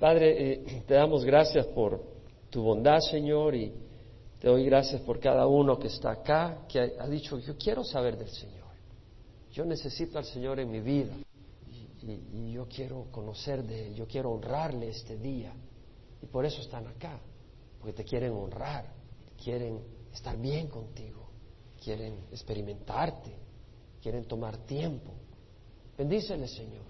[0.00, 2.02] Padre, eh, te damos gracias por
[2.48, 3.70] tu bondad, Señor, y
[4.40, 8.16] te doy gracias por cada uno que está acá, que ha, dicho, yo quiero saber
[8.16, 8.70] del Señor.
[9.52, 11.12] Yo necesito al Señor en mi vida
[12.02, 15.52] y, y yo quiero conocer de Él, yo quiero honrarle este día.
[16.22, 17.20] Y por eso están acá,
[17.78, 18.86] porque te quieren honrar,
[19.36, 19.80] quieren
[20.14, 21.28] estar bien contigo,
[21.78, 23.36] quieren experimentarte,
[24.00, 25.12] quieren tomar tiempo.
[25.98, 26.89] Bendícele, Señor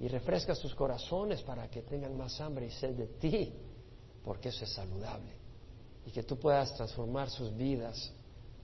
[0.00, 3.52] y refresca sus corazones para que tengan más hambre y sed de ti,
[4.24, 5.32] porque eso es saludable.
[6.04, 8.12] Y que tú puedas transformar sus vidas,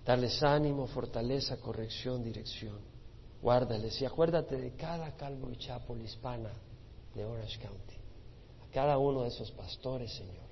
[0.05, 2.79] darles ánimo, fortaleza, corrección, dirección.
[3.41, 6.51] Guárdales y acuérdate de cada calvo y chapo hispana
[7.15, 7.95] de Orange County,
[8.67, 10.49] a cada uno de esos pastores, Señor.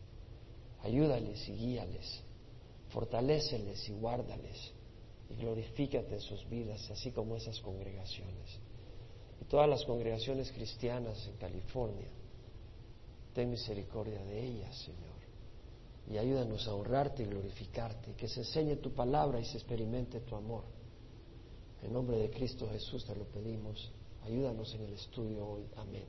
[0.84, 2.22] Ayúdales y guíales,
[2.90, 4.72] fortaléceles y guárdales
[5.28, 8.60] y glorifícate en sus vidas, así como esas congregaciones
[9.40, 12.08] y todas las congregaciones cristianas en California.
[13.34, 15.16] Ten misericordia de ellas, Señor,
[16.08, 20.36] y ayúdanos a honrarte y glorificarte, que se enseñe tu palabra y se experimente tu
[20.36, 20.64] amor.
[21.82, 23.90] En nombre de Cristo Jesús te lo pedimos.
[24.24, 25.66] Ayúdanos en el estudio hoy.
[25.76, 26.04] Amén.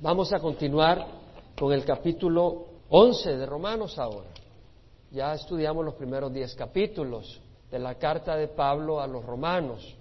[0.00, 1.06] Vamos a continuar
[1.58, 4.28] con el capítulo 11 de Romanos ahora.
[5.10, 7.40] Ya estudiamos los primeros diez capítulos
[7.70, 9.96] de la carta de Pablo a los romanos.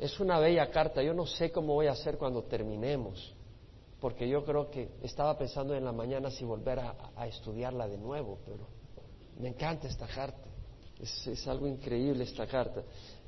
[0.00, 1.02] Es una bella carta.
[1.02, 3.34] Yo no sé cómo voy a hacer cuando terminemos,
[4.00, 8.38] porque yo creo que estaba pensando en la mañana si volver a, estudiarla de nuevo,
[8.46, 8.66] pero
[9.38, 10.48] me encanta esta carta.
[10.98, 12.82] Es, es, algo increíble esta carta.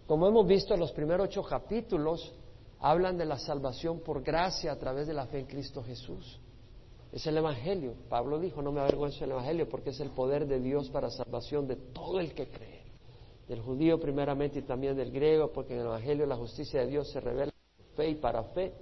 [0.06, 2.32] Como hemos visto, en los primeros ocho capítulos
[2.80, 6.40] hablan de la salvación por gracia a través de la fe en Cristo Jesús.
[7.12, 7.96] Es el Evangelio.
[8.08, 11.68] Pablo dijo, no me avergüenzo del Evangelio porque es el poder de Dios para salvación
[11.68, 12.81] de todo el que cree
[13.52, 17.10] del judío primeramente y también del griego, porque en el Evangelio la justicia de Dios
[17.10, 17.52] se revela
[17.94, 18.72] fe y para fe,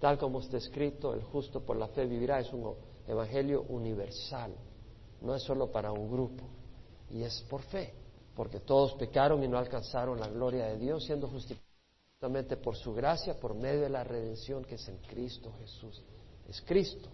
[0.00, 2.74] tal como está escrito, el justo por la fe vivirá, es un
[3.06, 4.52] Evangelio universal,
[5.20, 6.42] no es solo para un grupo,
[7.08, 7.94] y es por fe,
[8.34, 11.64] porque todos pecaron y no alcanzaron la gloria de Dios, siendo justificados
[12.64, 16.02] por su gracia, por medio de la redención que es en Cristo Jesús.
[16.48, 17.08] Es Cristo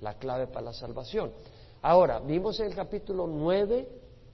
[0.00, 1.32] la clave para la salvación.
[1.80, 3.88] Ahora, vimos en el capítulo 9,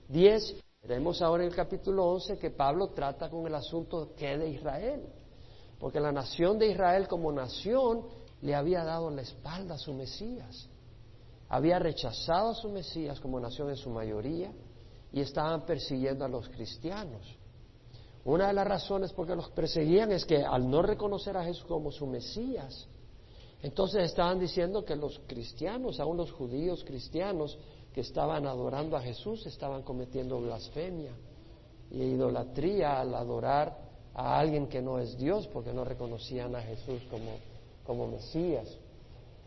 [0.09, 4.49] 10 Veremos ahora en el capítulo 11 que Pablo trata con el asunto que de
[4.51, 5.03] Israel,
[5.77, 8.05] porque la nación de Israel como nación
[8.41, 10.69] le había dado la espalda a su Mesías,
[11.49, 14.53] había rechazado a su Mesías como nación en su mayoría
[15.11, 17.35] y estaban persiguiendo a los cristianos.
[18.23, 21.65] Una de las razones por qué los perseguían es que al no reconocer a Jesús
[21.65, 22.87] como su Mesías,
[23.61, 27.57] entonces estaban diciendo que los cristianos, aún los judíos cristianos,
[27.97, 31.13] que estaban adorando a Jesús estaban cometiendo blasfemia
[31.89, 33.75] y idolatría al adorar
[34.13, 37.31] a alguien que no es Dios porque no reconocían a Jesús como,
[37.83, 38.67] como Mesías.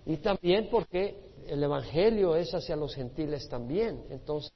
[0.05, 4.05] Y también porque el Evangelio es hacia los gentiles también.
[4.11, 4.51] Entonces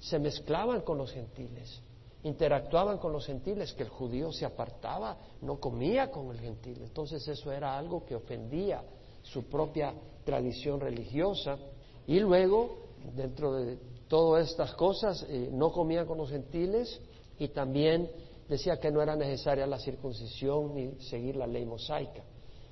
[0.00, 1.80] se mezclaban con los gentiles,
[2.24, 6.82] interactuaban con los gentiles, que el judío se apartaba, no comía con el gentil.
[6.82, 8.82] Entonces eso era algo que ofendía
[9.22, 11.56] su propia tradición religiosa.
[12.08, 13.78] Y luego dentro de
[14.08, 17.00] todas estas cosas, eh, no comían con los gentiles
[17.38, 18.10] y también
[18.48, 22.22] decía que no era necesaria la circuncisión ni seguir la ley mosaica.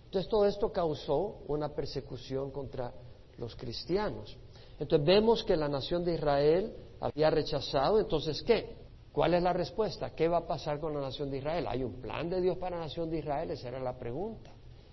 [0.05, 2.93] Entonces todo esto causó una persecución contra
[3.39, 4.37] los cristianos.
[4.79, 8.77] Entonces vemos que la nación de Israel había rechazado, entonces ¿qué?
[9.13, 10.11] ¿Cuál es la respuesta?
[10.11, 11.67] ¿Qué va a pasar con la nación de Israel?
[11.69, 13.51] ¿Hay un plan de Dios para la nación de Israel?
[13.51, 14.51] Esa era la pregunta.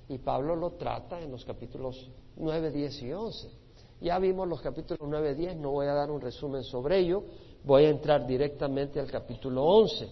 [0.09, 3.60] Y Pablo lo trata en los capítulos 9, 10 y 11.
[4.01, 7.23] Ya vimos los capítulos 9 y 10, no voy a dar un resumen sobre ello,
[7.63, 10.09] voy a entrar directamente al capítulo 11.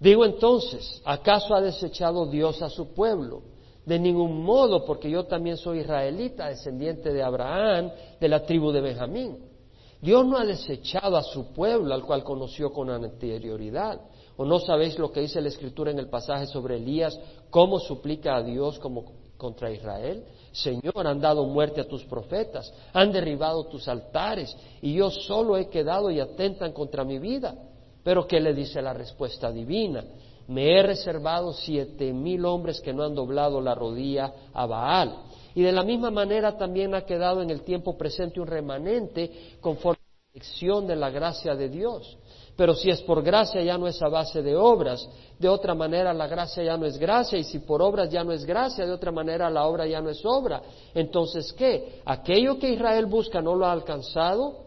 [0.00, 3.42] Digo entonces, ¿acaso ha desechado Dios a su pueblo?
[3.86, 8.80] De ningún modo, porque yo también soy israelita, descendiente de Abraham, de la tribu de
[8.80, 9.38] Benjamín.
[10.00, 14.00] Dios no ha desechado a su pueblo, al cual conoció con anterioridad.
[14.36, 17.18] ¿O no sabéis lo que dice la Escritura en el pasaje sobre Elías,
[17.50, 20.24] cómo suplica a Dios como contra Israel?
[20.52, 25.68] Señor, han dado muerte a tus profetas, han derribado tus altares, y yo solo he
[25.68, 27.54] quedado y atentan contra mi vida.
[28.02, 30.04] Pero ¿qué le dice la respuesta divina?
[30.48, 35.14] Me he reservado siete mil hombres que no han doblado la rodilla a Baal.
[35.54, 40.00] Y de la misma manera también ha quedado en el tiempo presente un remanente conforme
[40.00, 42.16] a la elección de la gracia de Dios.
[42.56, 45.06] Pero si es por gracia ya no es a base de obras.
[45.38, 48.32] De otra manera la gracia ya no es gracia y si por obras ya no
[48.32, 50.62] es gracia, de otra manera la obra ya no es obra.
[50.94, 52.00] Entonces, ¿qué?
[52.04, 54.64] Aquello que Israel busca no lo ha alcanzado,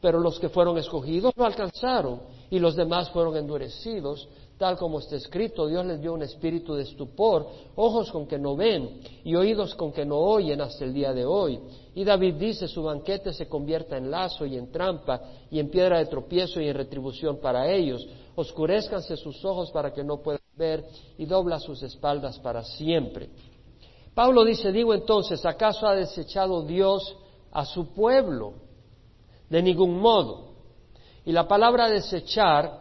[0.00, 2.20] pero los que fueron escogidos lo alcanzaron
[2.50, 4.28] y los demás fueron endurecidos
[4.58, 8.56] tal como está escrito, Dios les dio un espíritu de estupor, ojos con que no
[8.56, 11.60] ven y oídos con que no oyen hasta el día de hoy.
[11.94, 15.20] Y David dice, su banquete se convierta en lazo y en trampa
[15.50, 18.06] y en piedra de tropiezo y en retribución para ellos.
[18.36, 20.84] Oscurezcanse sus ojos para que no puedan ver
[21.18, 23.30] y dobla sus espaldas para siempre.
[24.14, 27.16] Pablo dice, digo entonces, ¿acaso ha desechado Dios
[27.50, 28.54] a su pueblo?
[29.48, 30.54] De ningún modo.
[31.24, 32.80] Y la palabra desechar,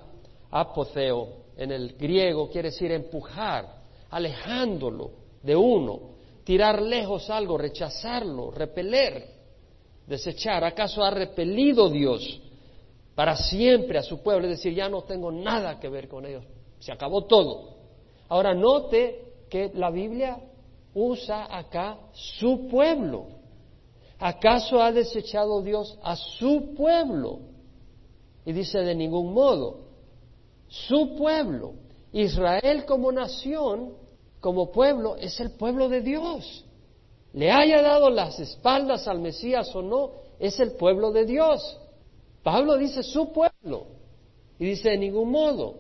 [0.52, 5.12] apoceo, en el griego quiere decir empujar, alejándolo
[5.42, 9.25] de uno, tirar lejos algo, rechazarlo, repeler,
[10.06, 10.63] desechar.
[10.63, 12.42] ¿Acaso ha repelido Dios
[13.16, 14.48] para siempre a su pueblo?
[14.48, 16.44] Es decir, ya no tengo nada que ver con ellos,
[16.80, 17.76] se acabó todo.
[18.28, 20.38] Ahora note que la Biblia
[20.94, 23.28] usa acá su pueblo.
[24.20, 27.40] ¿Acaso ha desechado Dios a su pueblo?
[28.46, 29.86] Y dice de ningún modo
[30.68, 31.74] su pueblo.
[32.12, 33.94] Israel como nación,
[34.40, 36.66] como pueblo, es el pueblo de Dios.
[37.34, 41.80] Le haya dado las espaldas al Mesías o no, es el pueblo de Dios.
[42.45, 43.88] Pablo dice su pueblo
[44.59, 45.80] y dice de ningún modo.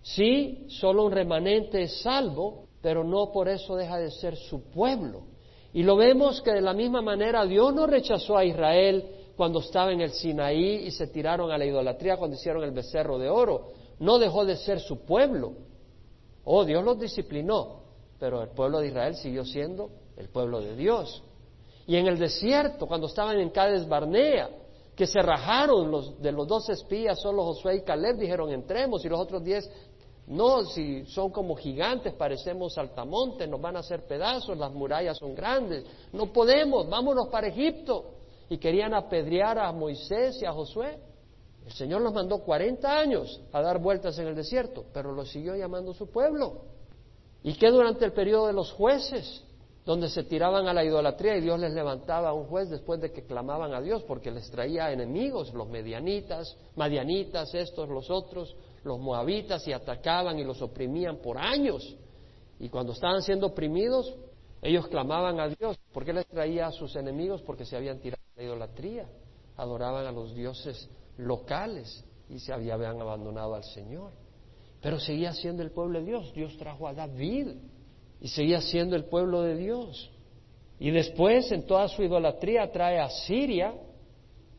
[0.00, 5.24] Sí, solo un remanente es salvo, pero no por eso deja de ser su pueblo.
[5.74, 9.04] Y lo vemos que de la misma manera Dios no rechazó a Israel
[9.36, 13.18] cuando estaba en el Sinaí y se tiraron a la idolatría cuando hicieron el becerro
[13.18, 15.52] de oro no dejó de ser su pueblo.
[16.44, 17.82] Oh, Dios los disciplinó,
[18.18, 21.22] pero el pueblo de Israel siguió siendo el pueblo de Dios.
[21.86, 24.48] Y en el desierto, cuando estaban en Cades Barnea,
[24.96, 29.08] que se rajaron los, de los dos espías, solo Josué y Caleb dijeron entremos, y
[29.08, 29.70] los otros diez,
[30.26, 35.34] no, si son como gigantes, parecemos saltamontes, nos van a hacer pedazos, las murallas son
[35.34, 38.12] grandes, no podemos, vámonos para Egipto.
[38.48, 40.98] Y querían apedrear a Moisés y a Josué.
[41.64, 45.56] El Señor los mandó 40 años a dar vueltas en el desierto, pero los siguió
[45.56, 46.62] llamando su pueblo.
[47.42, 49.44] ¿Y qué durante el periodo de los jueces,
[49.86, 53.12] donde se tiraban a la idolatría y Dios les levantaba a un juez después de
[53.12, 58.98] que clamaban a Dios porque les traía enemigos, los medianitas, madianitas, estos, los otros, los
[58.98, 61.96] moabitas, y atacaban y los oprimían por años?
[62.58, 64.12] Y cuando estaban siendo oprimidos,
[64.60, 65.78] ellos clamaban a Dios.
[65.92, 67.42] ¿Por qué les traía a sus enemigos?
[67.42, 69.08] Porque se habían tirado a la idolatría,
[69.56, 74.10] adoraban a los dioses locales y se habían abandonado al Señor.
[74.82, 76.32] Pero seguía siendo el pueblo de Dios.
[76.34, 77.56] Dios trajo a David
[78.20, 80.10] y seguía siendo el pueblo de Dios.
[80.78, 83.74] Y después, en toda su idolatría, trae a Siria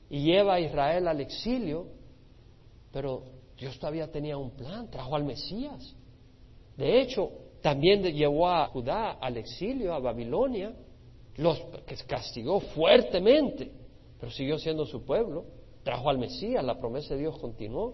[0.09, 1.87] y lleva a Israel al exilio.
[2.91, 3.23] Pero
[3.57, 5.95] Dios todavía tenía un plan, trajo al Mesías.
[6.75, 7.31] De hecho,
[7.61, 10.73] también llevó a Judá al exilio, a Babilonia,
[11.37, 11.61] los
[12.07, 13.71] castigó fuertemente,
[14.19, 15.45] pero siguió siendo su pueblo
[15.87, 17.93] trajo al Mesías, la promesa de Dios continuó.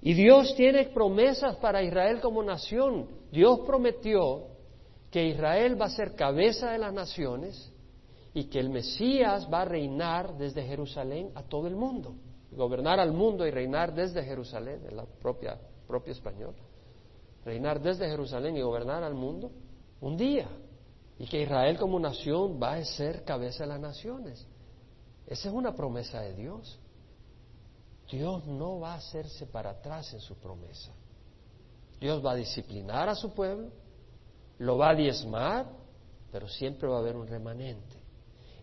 [0.00, 3.08] Y Dios tiene promesas para Israel como nación.
[3.32, 4.46] Dios prometió
[5.10, 7.72] que Israel va a ser cabeza de las naciones
[8.32, 12.14] y que el Mesías va a reinar desde Jerusalén a todo el mundo.
[12.52, 15.58] Gobernar al mundo y reinar desde Jerusalén, en la propia,
[16.06, 16.54] español.
[17.44, 19.50] Reinar desde Jerusalén y gobernar al mundo
[20.00, 20.48] un día.
[21.18, 24.46] Y que Israel como nación va a ser cabeza de las naciones.
[25.26, 26.78] Esa es una promesa de Dios.
[28.10, 30.92] Dios no va a hacerse para atrás en su promesa.
[32.00, 33.70] Dios va a disciplinar a su pueblo,
[34.60, 35.66] lo va a diezmar,
[36.30, 37.96] pero siempre va a haber un remanente.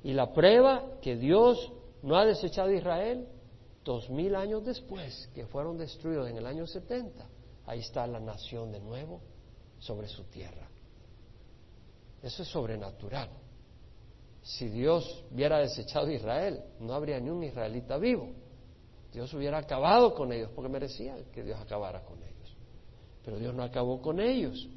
[0.04, 1.72] Y la prueba que Dios
[2.04, 3.28] no ha desechado a Israel,
[3.84, 7.28] dos mil años después, que fueron destruidos en el año 70,
[7.66, 9.22] ahí está la nación de nuevo
[9.80, 10.70] sobre su tierra.
[12.22, 13.30] Eso es sobrenatural.
[14.44, 18.30] Si Dios hubiera desechado a Israel, no habría ni un israelita vivo.
[19.12, 22.56] Dios hubiera acabado con ellos, porque merecían que Dios acabara con ellos.
[23.26, 24.70] Pero Dios no acabó con ellos.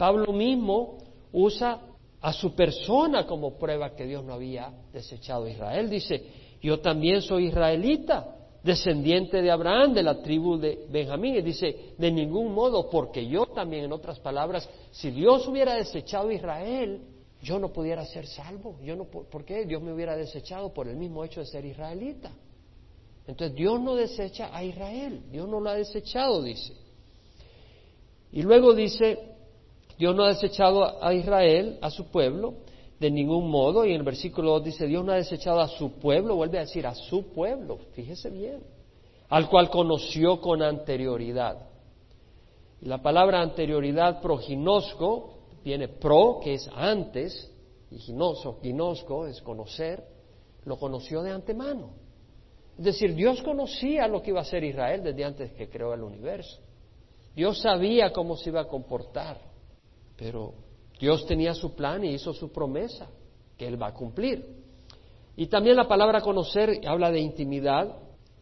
[0.00, 0.96] Pablo mismo
[1.30, 1.78] usa
[2.22, 5.90] a su persona como prueba que Dios no había desechado a Israel.
[5.90, 6.24] Dice,
[6.62, 11.34] yo también soy israelita, descendiente de Abraham, de la tribu de Benjamín.
[11.34, 16.30] Y dice, de ningún modo, porque yo también, en otras palabras, si Dios hubiera desechado
[16.30, 17.02] a Israel,
[17.42, 18.76] yo no pudiera ser salvo.
[18.82, 19.66] Yo no, ¿Por qué?
[19.66, 22.32] Dios me hubiera desechado por el mismo hecho de ser israelita.
[23.26, 26.72] Entonces Dios no desecha a Israel, Dios no lo ha desechado, dice.
[28.32, 29.29] Y luego dice,
[30.00, 32.54] Dios no ha desechado a Israel, a su pueblo,
[32.98, 35.92] de ningún modo, y en el versículo 2 dice, Dios no ha desechado a su
[35.98, 38.62] pueblo, vuelve a decir, a su pueblo, fíjese bien,
[39.28, 41.68] al cual conoció con anterioridad.
[42.80, 47.52] La palabra anterioridad, proginosco, viene pro, que es antes,
[47.90, 50.02] y ginosco es conocer,
[50.64, 51.90] lo conoció de antemano.
[52.78, 56.02] Es decir, Dios conocía lo que iba a ser Israel desde antes que creó el
[56.02, 56.58] universo.
[57.36, 59.49] Dios sabía cómo se iba a comportar,
[60.20, 60.52] pero
[61.00, 63.08] Dios tenía su plan y hizo su promesa
[63.56, 64.46] que Él va a cumplir.
[65.34, 67.96] Y también la palabra conocer habla de intimidad,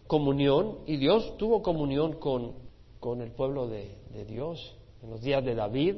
[0.08, 2.54] comunión, y Dios tuvo comunión con,
[2.98, 5.96] con el pueblo de, de Dios en los días de David,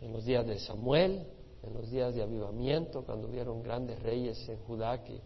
[0.00, 1.24] en los días de Samuel,
[1.62, 5.20] en los días de avivamiento, cuando hubieron grandes reyes en Judá que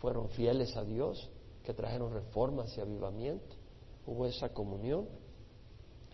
[0.00, 1.30] fueron fieles a Dios,
[1.62, 3.54] que trajeron reformas y avivamiento,
[4.04, 5.06] hubo esa comunión.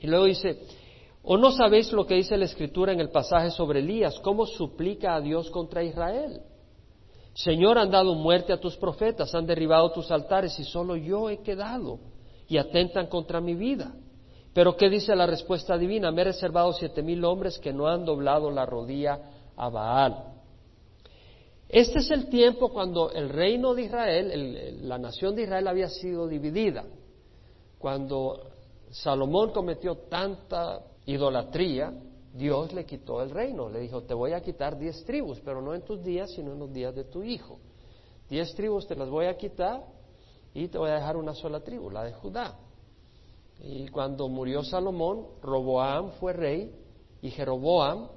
[0.00, 0.58] Y luego dice,
[1.22, 5.14] ¿o no sabéis lo que dice la Escritura en el pasaje sobre Elías, cómo suplica
[5.14, 6.42] a Dios contra Israel?
[7.34, 11.38] Señor, han dado muerte a tus profetas, han derribado tus altares y solo yo he
[11.38, 11.98] quedado
[12.46, 13.94] y atentan contra mi vida.
[14.52, 16.10] Pero ¿qué dice la respuesta divina?
[16.10, 19.18] Me he reservado siete mil hombres que no han doblado la rodilla
[19.56, 20.24] a Baal.
[21.68, 26.28] Este es el tiempo cuando el reino de Israel, la nación de Israel había sido
[26.28, 26.84] dividida.
[27.78, 28.50] Cuando
[28.90, 31.92] Salomón cometió tanta idolatría,
[32.32, 33.68] Dios le quitó el reino.
[33.68, 36.58] Le dijo, te voy a quitar diez tribus, pero no en tus días, sino en
[36.58, 37.58] los días de tu hijo.
[38.28, 39.84] Diez tribus te las voy a quitar
[40.54, 42.58] y te voy a dejar una sola tribu, la de Judá.
[43.60, 46.74] Y cuando murió Salomón, Roboam fue rey
[47.20, 48.08] y Jeroboam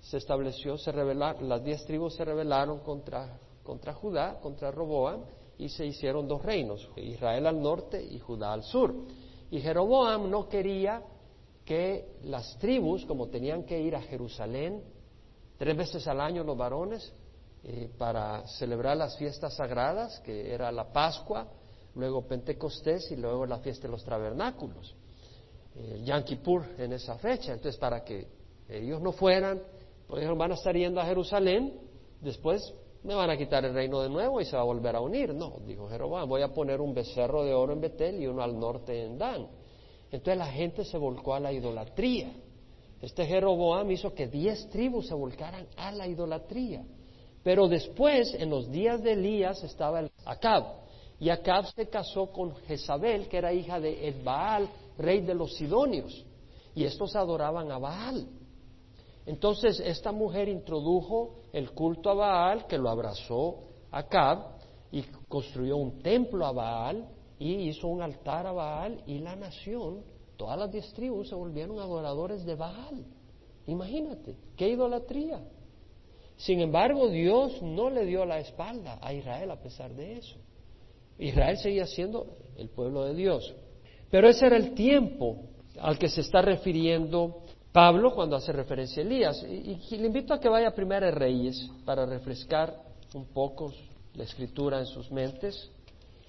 [0.00, 5.22] se estableció, se rebelaron, las diez tribus se rebelaron contra, contra Judá, contra Roboam,
[5.58, 8.92] y se hicieron dos reinos, Israel al norte y Judá al sur.
[9.50, 11.02] Y Jeroboam no quería
[11.64, 14.82] que las tribus, como tenían que ir a Jerusalén
[15.56, 17.12] tres veces al año los varones,
[17.64, 21.46] eh, para celebrar las fiestas sagradas, que era la Pascua,
[21.94, 24.96] luego Pentecostés y luego la fiesta de los tabernáculos,
[25.76, 27.52] el Yom Kippur en esa fecha.
[27.52, 28.26] Entonces, para que
[28.68, 29.62] ellos no fueran,
[30.08, 31.78] pues van a estar yendo a Jerusalén,
[32.20, 35.00] después me van a quitar el reino de nuevo y se va a volver a
[35.00, 35.32] unir.
[35.34, 38.58] No, dijo Jeroboam, voy a poner un becerro de oro en Betel y uno al
[38.58, 39.48] norte en Dan.
[40.12, 42.32] Entonces la gente se volcó a la idolatría.
[43.00, 46.84] Este Jeroboam hizo que diez tribus se volcaran a la idolatría.
[47.42, 50.64] Pero después, en los días de Elías, estaba el Acab.
[51.18, 56.24] Y Acab se casó con Jezabel, que era hija de Edbaal, rey de los Sidonios.
[56.74, 58.28] Y estos adoraban a Baal.
[59.24, 64.58] Entonces esta mujer introdujo el culto a Baal, que lo abrazó Acab,
[64.90, 67.08] y construyó un templo a Baal,
[67.42, 70.02] y hizo un altar a Baal, y la nación,
[70.36, 73.04] todas las diez tribus se volvieron adoradores de Baal.
[73.66, 75.40] Imagínate, qué idolatría.
[76.36, 80.36] Sin embargo, Dios no le dio la espalda a Israel a pesar de eso.
[81.18, 83.54] Israel seguía siendo el pueblo de Dios.
[84.10, 85.36] Pero ese era el tiempo
[85.78, 89.42] al que se está refiriendo Pablo cuando hace referencia a Elías.
[89.44, 92.76] Y, le invito a que vaya a Primera Reyes para refrescar
[93.14, 93.72] un poco
[94.14, 95.70] la escritura en sus mentes.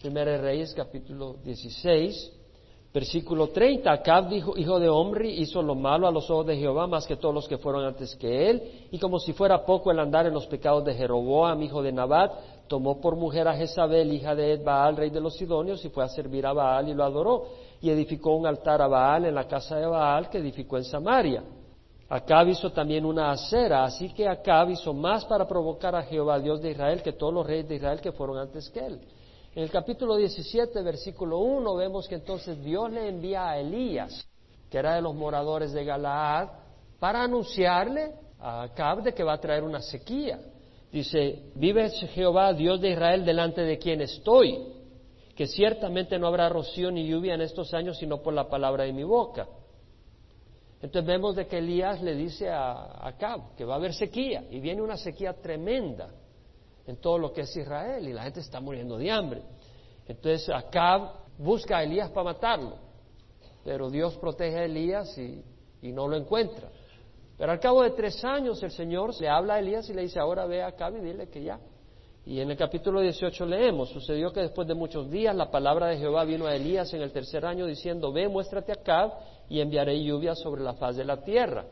[0.04, 2.34] Primera Reyes capítulo 16,
[2.94, 3.90] versículo 30.
[3.90, 7.16] Acab, dijo, hijo de hombre, hizo lo malo a los ojos de Jehová más que
[7.16, 8.88] todos los que fueron antes que él.
[8.92, 12.34] Y como si fuera poco el andar en los pecados de Jeroboam, hijo de Nabat,
[12.68, 16.10] tomó por mujer a Jezabel, hija de Baal, rey de los Sidonios, y fue a
[16.10, 17.46] servir a Baal y lo adoró.
[17.80, 21.46] Y edificó un altar a Baal en la casa de Baal que edificó en Samaria.
[22.10, 26.62] Acab hizo también una acera, así que Acab hizo más para provocar a Jehová, Dios
[26.62, 29.00] de Israel, que todos los reyes de Israel que fueron antes que él.
[29.56, 34.28] En el capítulo 17, versículo 1, vemos que entonces Dios le envía a Elías,
[34.68, 36.50] que era de los moradores de Galaad,
[37.00, 40.40] para anunciarle a Acab de que va a traer una sequía.
[40.92, 44.60] Dice, vive Jehová, Dios de Israel, delante de quien estoy,
[45.36, 48.94] que ciertamente no habrá rocío ni lluvia en estos años, sino por la palabra de
[48.94, 49.48] mi boca.
[50.82, 54.60] Entonces vemos de que Elías le dice a Acab que va a haber sequía, y
[54.60, 56.10] viene una sequía tremenda
[56.86, 59.42] en todo lo que es Israel, y la gente está muriendo de hambre.
[60.08, 62.78] Entonces Acab busca a Elías para matarlo,
[63.64, 65.44] pero Dios protege a Elías y,
[65.82, 66.70] y no lo encuentra.
[67.38, 70.20] Pero al cabo de tres años el Señor le habla a Elías y le dice,
[70.20, 71.60] ahora ve a Acab y dile que ya.
[72.26, 75.98] Y en el capítulo 18 leemos, sucedió que después de muchos días la palabra de
[75.98, 79.12] Jehová vino a Elías en el tercer año diciendo, ve, muéstrate a Acab
[79.50, 81.66] y enviaré lluvia sobre la faz de la tierra.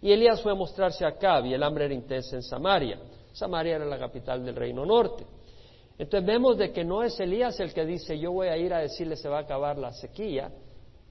[0.00, 3.00] Y Elías fue a mostrarse a Acab y el hambre era intensa en Samaria.
[3.38, 5.24] Samaria era la capital del reino norte.
[5.98, 8.78] Entonces vemos de que no es Elías el que dice, yo voy a ir a
[8.78, 10.52] decirle se va a acabar la sequía,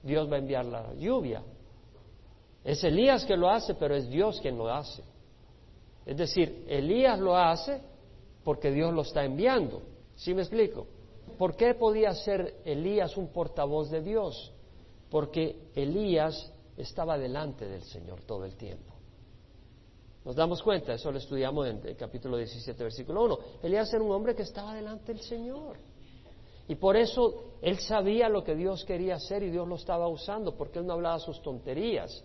[0.02, 1.42] Dios va a enviar la lluvia.
[2.64, 5.02] Es Elías que lo hace, pero es Dios quien lo hace.
[6.06, 7.80] Es decir, Elías lo hace
[8.44, 9.82] porque Dios lo está enviando.
[10.16, 10.86] ¿Sí me explico?
[11.36, 14.52] ¿Por qué podía ser Elías un portavoz de Dios?
[15.10, 18.97] Porque Elías estaba delante del Señor todo el tiempo.
[20.28, 23.38] Nos damos cuenta, eso lo estudiamos en el capítulo 17, versículo 1.
[23.62, 25.78] Elías era un hombre que estaba delante del Señor.
[26.68, 30.54] Y por eso él sabía lo que Dios quería hacer y Dios lo estaba usando,
[30.54, 32.22] porque él no hablaba sus tonterías.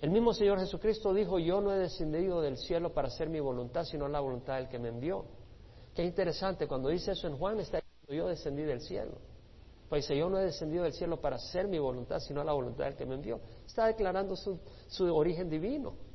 [0.00, 3.82] El mismo Señor Jesucristo dijo, yo no he descendido del cielo para hacer mi voluntad,
[3.82, 5.24] sino la voluntad del que me envió.
[5.96, 9.18] Qué interesante, cuando dice eso en Juan, está diciendo, yo descendí del cielo.
[9.88, 12.84] Pues dice, yo no he descendido del cielo para hacer mi voluntad, sino la voluntad
[12.84, 13.40] del que me envió.
[13.66, 16.05] Está declarando su, su origen divino.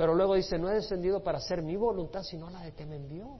[0.00, 2.96] Pero luego dice, no he descendido para hacer mi voluntad, sino la de que me
[2.96, 3.36] envió.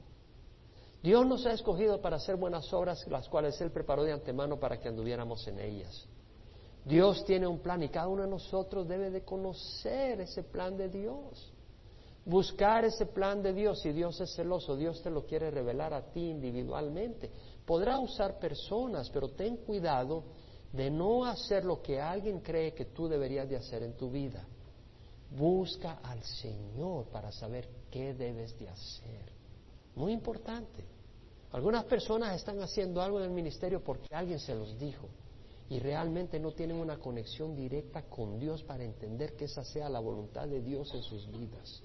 [1.03, 4.79] Dios nos ha escogido para hacer buenas obras, las cuales Él preparó de antemano para
[4.79, 6.07] que anduviéramos en ellas.
[6.85, 10.91] Dios tiene un plan y cada uno de nosotros debe de conocer ese plan de
[10.91, 11.51] Dios.
[12.27, 13.81] Buscar ese plan de Dios.
[13.81, 17.31] Si Dios es celoso, Dios te lo quiere revelar a ti individualmente.
[17.65, 20.25] Podrá usar personas, pero ten cuidado
[20.75, 24.47] de no hacer lo que alguien cree que tú deberías de hacer en tu vida.
[25.31, 29.33] Busca al Señor para saber qué debes de hacer.
[29.95, 30.85] Muy importante.
[31.53, 35.09] Algunas personas están haciendo algo en el ministerio porque alguien se los dijo
[35.69, 40.01] y realmente no tienen una conexión directa con Dios para entender que esa sea la
[40.01, 41.83] voluntad de Dios en sus vidas.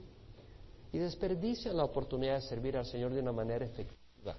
[0.92, 4.36] Y desperdician la oportunidad de servir al Señor de una manera efectiva.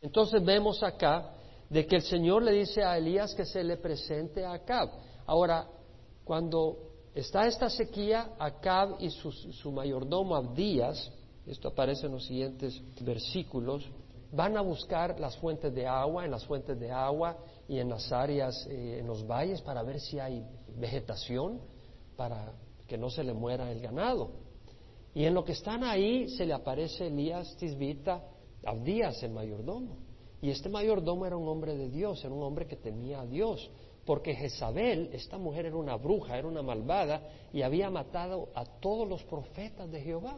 [0.00, 1.34] Entonces vemos acá
[1.68, 4.88] de que el Señor le dice a Elías que se le presente a Acab.
[5.26, 5.68] Ahora,
[6.24, 11.10] cuando está esta sequía, Acab y su, su mayordomo Abdías
[11.46, 13.84] esto aparece en los siguientes versículos,
[14.30, 17.36] van a buscar las fuentes de agua, en las fuentes de agua
[17.66, 21.60] y en las áreas, eh, en los valles, para ver si hay vegetación,
[22.16, 22.52] para
[22.86, 24.30] que no se le muera el ganado.
[25.12, 28.22] Y en lo que están ahí se le aparece Elías Tisbita
[28.64, 29.96] Abdías, el mayordomo.
[30.42, 33.70] Y este mayordomo era un hombre de Dios, era un hombre que temía a Dios,
[34.04, 39.08] porque Jezabel, esta mujer era una bruja, era una malvada, y había matado a todos
[39.08, 40.36] los profetas de Jehová.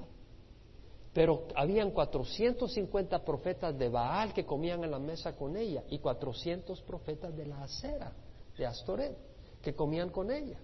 [1.12, 6.80] Pero habían 450 profetas de Baal que comían en la mesa con ella y 400
[6.82, 8.12] profetas de la acera,
[8.56, 9.16] de Astoret,
[9.60, 10.58] que comían con ella.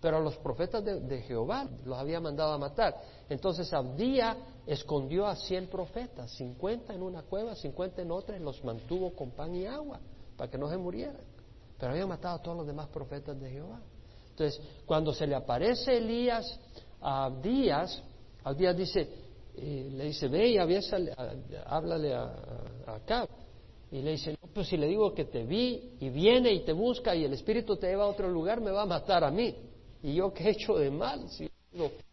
[0.00, 3.00] Pero a los profetas de, Jehová los había mandado a matar.
[3.28, 8.64] Entonces Abdía escondió a 100 profetas, 50 en una cueva, 50 en otra, y los
[8.64, 10.00] mantuvo con pan y agua
[10.36, 11.20] para que no se murieran.
[11.82, 13.80] Pero había matado a todos los demás profetas de Jehová.
[14.30, 16.46] Entonces, cuando se le aparece Elías
[17.00, 18.00] a Abdías,
[18.44, 19.08] Abdías dice,
[19.56, 20.58] y le dice, ve y
[21.66, 22.22] háblale a,
[22.86, 23.28] a,
[23.90, 26.72] Y le dice, no, pues si le digo que te vi y viene y te
[26.72, 29.52] busca y el Espíritu te lleva a otro lugar, me va a matar a mí.
[30.04, 31.50] Y yo qué he hecho de mal, si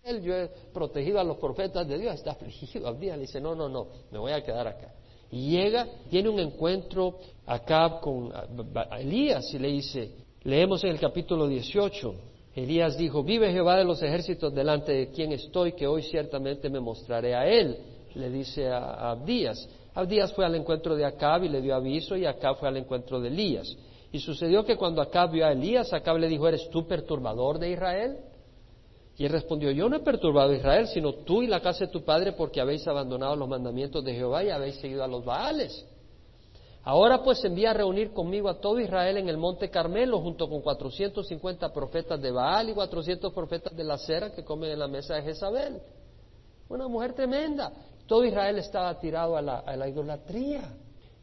[0.01, 2.91] él, yo he protegido a los profetas de Dios, está afligido.
[2.95, 4.95] día le dice, no, no, no, me voy a quedar acá.
[5.31, 8.31] Y llega, tiene un encuentro acá con
[8.97, 10.11] Elías y le dice,
[10.43, 12.15] leemos en el capítulo 18,
[12.55, 16.79] Elías dijo, vive Jehová de los ejércitos delante de quien estoy, que hoy ciertamente me
[16.79, 17.77] mostraré a él,
[18.15, 19.69] le dice a, Abdías.
[19.93, 23.19] Abdías fue al encuentro de Acab y le dio aviso, y Acab fue al encuentro
[23.19, 23.77] de Elías.
[24.11, 27.71] Y sucedió que cuando Acab vio a Elías, Acab le dijo, ¿eres tú perturbador de
[27.71, 28.17] Israel?
[29.19, 31.91] Y él respondió, yo no he perturbado a Israel, sino tú y la casa de
[31.91, 35.85] tu padre, porque habéis abandonado los mandamientos de Jehová y habéis seguido a los Baales.
[36.83, 40.61] Ahora pues envía a reunir conmigo a todo Israel en el monte Carmelo, junto con
[40.61, 45.15] 450 profetas de Baal y 400 profetas de la cera que comen en la mesa
[45.15, 45.81] de Jezabel.
[46.69, 47.73] Una mujer tremenda.
[48.07, 50.61] Todo Israel estaba tirado a la, idolatría.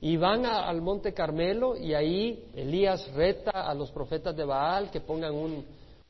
[0.02, 5.00] Y van al monte Carmelo y ahí Elías reta a los profetas de Baal que
[5.00, 5.32] pongan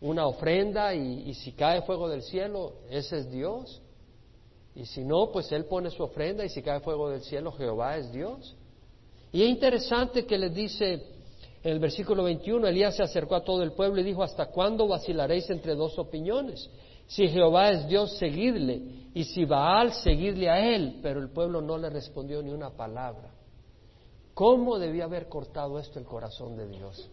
[0.00, 3.80] una ofrenda y, si cae fuego del cielo, ese es Dios.
[4.74, 7.96] Y si no, pues él pone su ofrenda y si cae fuego del cielo, Jehová
[7.96, 8.54] es Dios.
[9.32, 11.16] Y es interesante que les dice
[11.62, 14.86] en el versículo 21, Elías se acercó a todo el pueblo y dijo, ¿hasta cuándo
[14.86, 16.70] vacilaréis entre dos opiniones?
[17.08, 18.80] Si Jehová es Dios, seguidle,
[19.14, 21.00] y si Baal, seguidle a él.
[21.02, 23.30] Pero el pueblo no le respondió ni una palabra.
[24.34, 27.10] ¿Cómo debía haber cortado esto el corazón de Dios?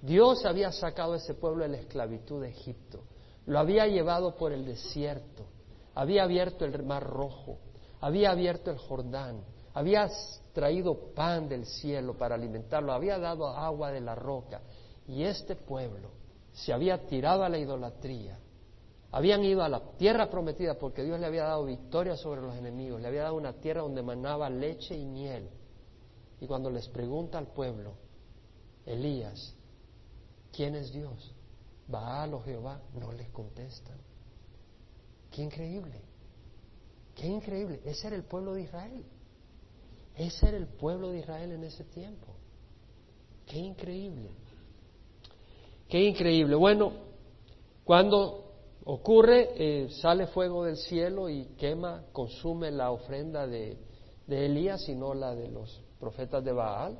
[0.00, 3.00] Dios había sacado a ese pueblo de la esclavitud de Egipto,
[3.46, 5.46] lo había llevado por el desierto,
[5.94, 7.58] había abierto el mar rojo,
[8.00, 9.42] había abierto el Jordán,
[9.74, 10.08] había
[10.52, 14.60] traído pan del cielo para alimentarlo, había dado agua de la roca.
[15.06, 16.10] Y este pueblo
[16.52, 18.38] se había tirado a la idolatría.
[19.10, 23.00] Habían ido a la tierra prometida porque Dios le había dado victoria sobre los enemigos,
[23.00, 25.48] le había dado una tierra donde manaba leche y miel.
[26.40, 27.94] Y cuando les pregunta al pueblo,
[28.84, 29.54] Elías,
[30.52, 31.34] ¿quién es Dios?
[31.86, 33.96] Baal o Jehová, no les contestan.
[35.30, 36.00] Qué increíble,
[37.14, 37.80] qué increíble.
[37.84, 39.04] Ese era el pueblo de Israel.
[40.16, 42.34] Ese era el pueblo de Israel en ese tiempo.
[43.46, 44.30] Qué increíble.
[45.88, 46.56] Qué increíble.
[46.56, 46.92] Bueno,
[47.84, 48.52] cuando
[48.84, 53.78] ocurre, eh, sale fuego del cielo y quema, consume la ofrenda de,
[54.26, 56.98] de Elías, sino la de los profetas de Baal.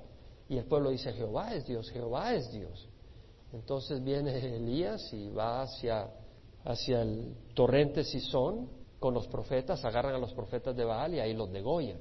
[0.49, 2.88] Y el pueblo dice, Jehová es Dios, Jehová es Dios.
[3.53, 6.11] Entonces viene Elías y va hacia,
[6.65, 11.35] hacia el torrente Sison con los profetas, agarran a los profetas de Baal y ahí
[11.35, 12.01] los degollan.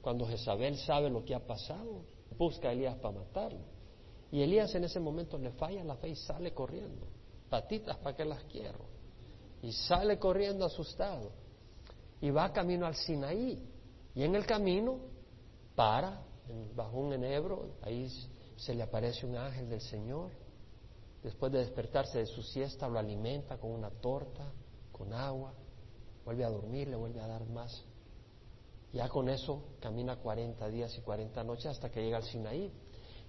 [0.00, 2.04] Cuando Jezabel sabe lo que ha pasado,
[2.36, 3.60] busca a Elías para matarlo.
[4.30, 7.06] Y Elías en ese momento le falla la fe y sale corriendo.
[7.50, 8.80] Patitas, ¿para qué las quiero?
[9.62, 11.30] Y sale corriendo asustado.
[12.20, 13.62] Y va camino al Sinaí.
[14.14, 14.98] Y en el camino
[15.74, 16.22] para
[16.74, 18.08] bajo un enebro, ahí
[18.56, 20.30] se le aparece un ángel del Señor.
[21.22, 24.50] Después de despertarse de su siesta, lo alimenta con una torta,
[24.90, 25.54] con agua,
[26.24, 27.84] vuelve a dormir, le vuelve a dar más.
[28.92, 32.70] Ya con eso camina 40 días y 40 noches hasta que llega al Sinaí.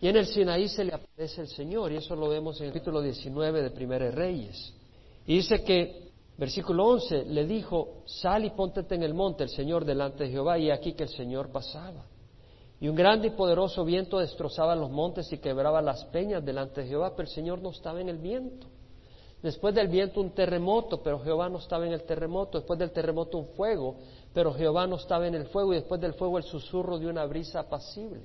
[0.01, 2.73] Y en el Sinaí se le aparece el Señor, y eso lo vemos en el
[2.73, 4.73] capítulo 19 de Primera Reyes.
[5.25, 9.85] Y dice que, versículo 11, le dijo, sal y póntete en el monte, el Señor
[9.85, 12.05] delante de Jehová, y aquí que el Señor pasaba.
[12.83, 16.87] Y un grande y poderoso viento destrozaba los montes y quebraba las peñas delante de
[16.89, 18.67] Jehová, pero el Señor no estaba en el viento.
[19.41, 22.57] Después del viento un terremoto, pero Jehová no estaba en el terremoto.
[22.57, 23.95] Después del terremoto un fuego,
[24.33, 25.71] pero Jehová no estaba en el fuego.
[25.71, 28.19] Y después del fuego el susurro de una brisa apacible.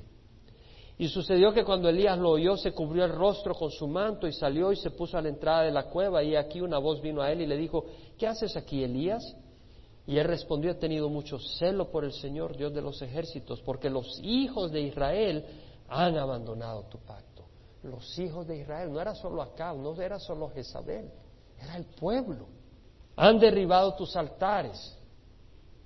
[0.99, 4.33] Y sucedió que cuando Elías lo oyó, se cubrió el rostro con su manto y
[4.33, 6.25] salió y se puso a la entrada de la cueva.
[6.25, 7.85] Y aquí una voz vino a él y le dijo,
[8.19, 9.23] ¿qué haces aquí, Elías?
[10.09, 13.91] Y él respondió, he tenido mucho celo por el Señor, Dios de los ejércitos, porque
[13.91, 15.45] los hijos de Israel
[15.87, 17.45] han abandonado tu pacto.
[17.83, 21.11] Los hijos de Israel, no era solo Acab, no era solo Jezabel,
[21.61, 22.47] era el pueblo.
[23.17, 24.97] Han derribado tus altares.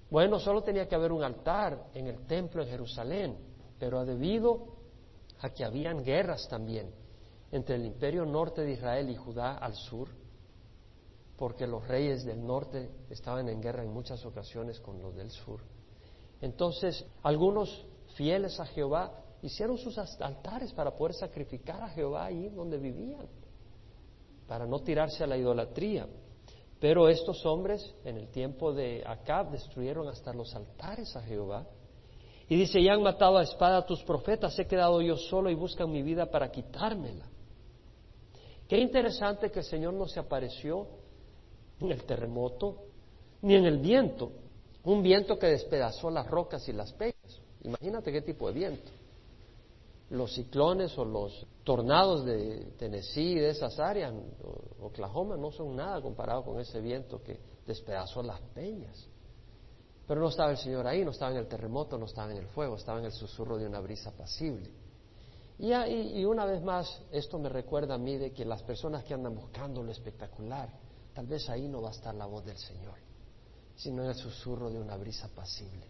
[0.09, 3.37] Bueno, solo tenía que haber un altar en el templo en Jerusalén,
[3.77, 4.69] pero debido
[5.41, 6.95] a que habían guerras también
[7.51, 10.22] entre el imperio norte de Israel y Judá al sur,
[11.43, 15.59] porque los reyes del norte estaban en guerra en muchas ocasiones con los del sur.
[16.41, 19.11] Entonces, algunos fieles a Jehová
[19.43, 23.27] hicieron sus altares para poder sacrificar a Jehová ahí donde vivían,
[24.47, 26.07] para no tirarse a la idolatría.
[26.79, 31.67] Pero estos hombres, en el tiempo de Acab, destruyeron hasta los altares a Jehová.
[32.49, 35.57] Y dice, ya han matado a espada a tus profetas, he quedado yo solo y
[35.57, 37.29] buscan mi vida para quitármela.
[38.69, 41.02] Qué interesante que el Señor no se apareció
[41.87, 42.85] en el terremoto,
[43.43, 44.33] ni en el viento.
[44.85, 47.41] Un viento que despedazó las rocas y las peñas.
[47.63, 48.91] Imagínate qué tipo de viento.
[50.11, 54.13] Los ciclones o los tornados de Tennessee, de esas áreas,
[54.81, 59.09] Oklahoma, no son nada comparado con ese viento que despedazó las peñas.
[60.07, 62.47] Pero no estaba el Señor ahí, no estaba en el terremoto, no estaba en el
[62.49, 64.69] fuego, estaba en el susurro de una brisa pasible.
[65.59, 69.15] Y, y, una vez más, esto me recuerda a mí de que las personas que
[69.15, 70.69] andan buscando lo espectacular,
[71.15, 72.95] Tal vez ahí no va a estar la voz del Señor,
[73.77, 75.87] sino el susurro de una brisa pasible.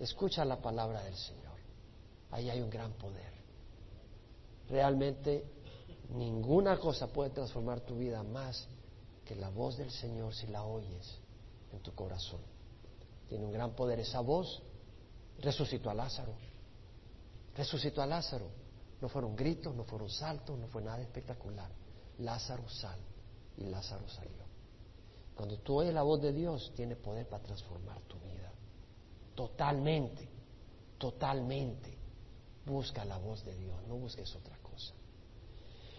[0.00, 1.58] Escucha la palabra del Señor.
[2.30, 3.32] Ahí hay un gran poder.
[4.70, 5.44] Realmente
[6.14, 8.66] ninguna cosa puede transformar tu vida más
[9.26, 11.18] que la voz del Señor si la oyes
[11.70, 12.40] en tu corazón.
[13.28, 14.00] Tiene un gran poder.
[14.00, 14.62] Esa voz
[15.40, 16.34] resucitó a Lázaro.
[17.54, 18.46] Resucitó a Lázaro.
[19.00, 21.70] No fueron gritos, no fueron saltos, no fue nada espectacular.
[22.18, 22.98] Lázaro sal
[23.56, 24.42] y Lázaro salió.
[25.34, 28.52] Cuando tú oyes la voz de Dios, tiene poder para transformar tu vida.
[29.34, 30.28] Totalmente,
[30.98, 31.96] totalmente.
[32.66, 34.94] Busca la voz de Dios, no busques otra cosa.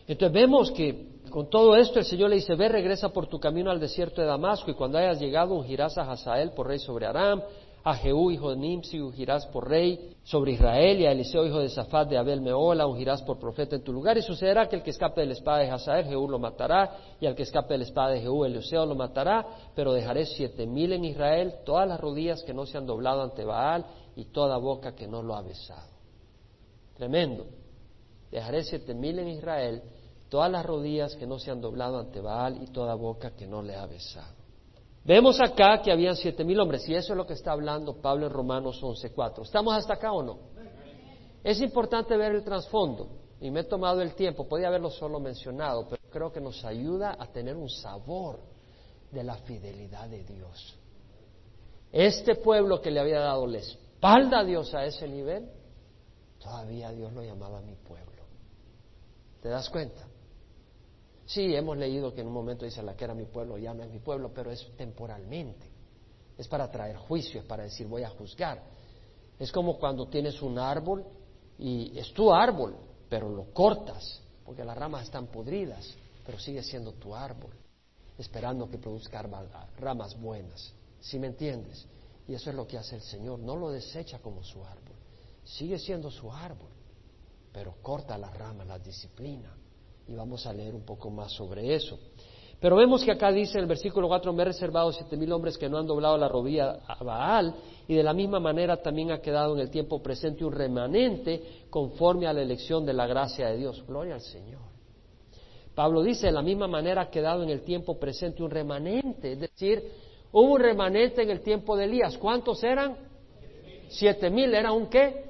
[0.07, 3.71] Entonces vemos que con todo esto el Señor le dice, ve, regresa por tu camino
[3.71, 7.41] al desierto de Damasco y cuando hayas llegado ungirás a Hazael por rey sobre Aram
[7.85, 11.67] a Jehú, hijo de Nimsi, ungirás por rey sobre Israel, y a Eliseo, hijo de
[11.67, 14.17] Safat de Abel Meola, ungirás por profeta en tu lugar.
[14.17, 17.25] Y sucederá que el que escape de la espada de Hazael, Jehú lo matará, y
[17.25, 20.93] al que escape de la espada de Jehú, Eliseo lo matará, pero dejaré siete mil
[20.93, 24.95] en Israel, todas las rodillas que no se han doblado ante Baal, y toda boca
[24.95, 25.91] que no lo ha besado.
[26.95, 27.47] Tremendo.
[28.31, 29.83] Dejaré siete mil en Israel,
[30.29, 33.61] todas las rodillas que no se han doblado ante Baal, y toda boca que no
[33.61, 34.42] le ha besado.
[35.05, 38.27] Vemos acá que habían siete mil hombres, y eso es lo que está hablando Pablo
[38.27, 39.43] en Romanos 11.4.
[39.43, 40.39] ¿Estamos hasta acá o no?
[41.43, 43.09] Es importante ver el trasfondo,
[43.41, 47.17] y me he tomado el tiempo, podía haberlo solo mencionado, pero creo que nos ayuda
[47.19, 48.39] a tener un sabor
[49.11, 50.79] de la fidelidad de Dios.
[51.91, 55.49] Este pueblo que le había dado la espalda a Dios a ese nivel,
[56.39, 58.23] todavía Dios lo llamaba mi pueblo.
[59.41, 60.07] ¿Te das cuenta?
[61.25, 63.83] Sí, hemos leído que en un momento dice la que era mi pueblo, ya no
[63.83, 65.65] es mi pueblo, pero es temporalmente.
[66.37, 68.61] Es para traer juicio, es para decir voy a juzgar.
[69.39, 71.05] Es como cuando tienes un árbol
[71.57, 72.75] y es tu árbol,
[73.09, 77.51] pero lo cortas, porque las ramas están podridas, pero sigue siendo tu árbol,
[78.17, 79.21] esperando que produzca
[79.77, 80.73] ramas buenas.
[80.99, 81.85] ¿Sí me entiendes?
[82.27, 84.95] Y eso es lo que hace el Señor, no lo desecha como su árbol,
[85.43, 86.71] sigue siendo su árbol,
[87.51, 89.53] pero corta las ramas, las disciplina.
[90.07, 91.97] Y vamos a leer un poco más sobre eso.
[92.63, 95.57] Pero vemos que acá dice en el versículo 4, me he reservado siete mil hombres
[95.57, 97.53] que no han doblado la rodilla a Baal,
[97.89, 102.25] y de la misma manera también ha quedado en el tiempo presente un remanente conforme
[102.25, 103.83] a la elección de la gracia de Dios.
[103.85, 104.61] Gloria al Señor.
[105.75, 109.39] Pablo dice, de la misma manera ha quedado en el tiempo presente un remanente, es
[109.41, 109.83] decir,
[110.31, 112.17] hubo un remanente en el tiempo de Elías.
[112.17, 112.95] ¿Cuántos eran?
[113.89, 114.53] Siete mil.
[114.53, 115.25] ¿Era un qué?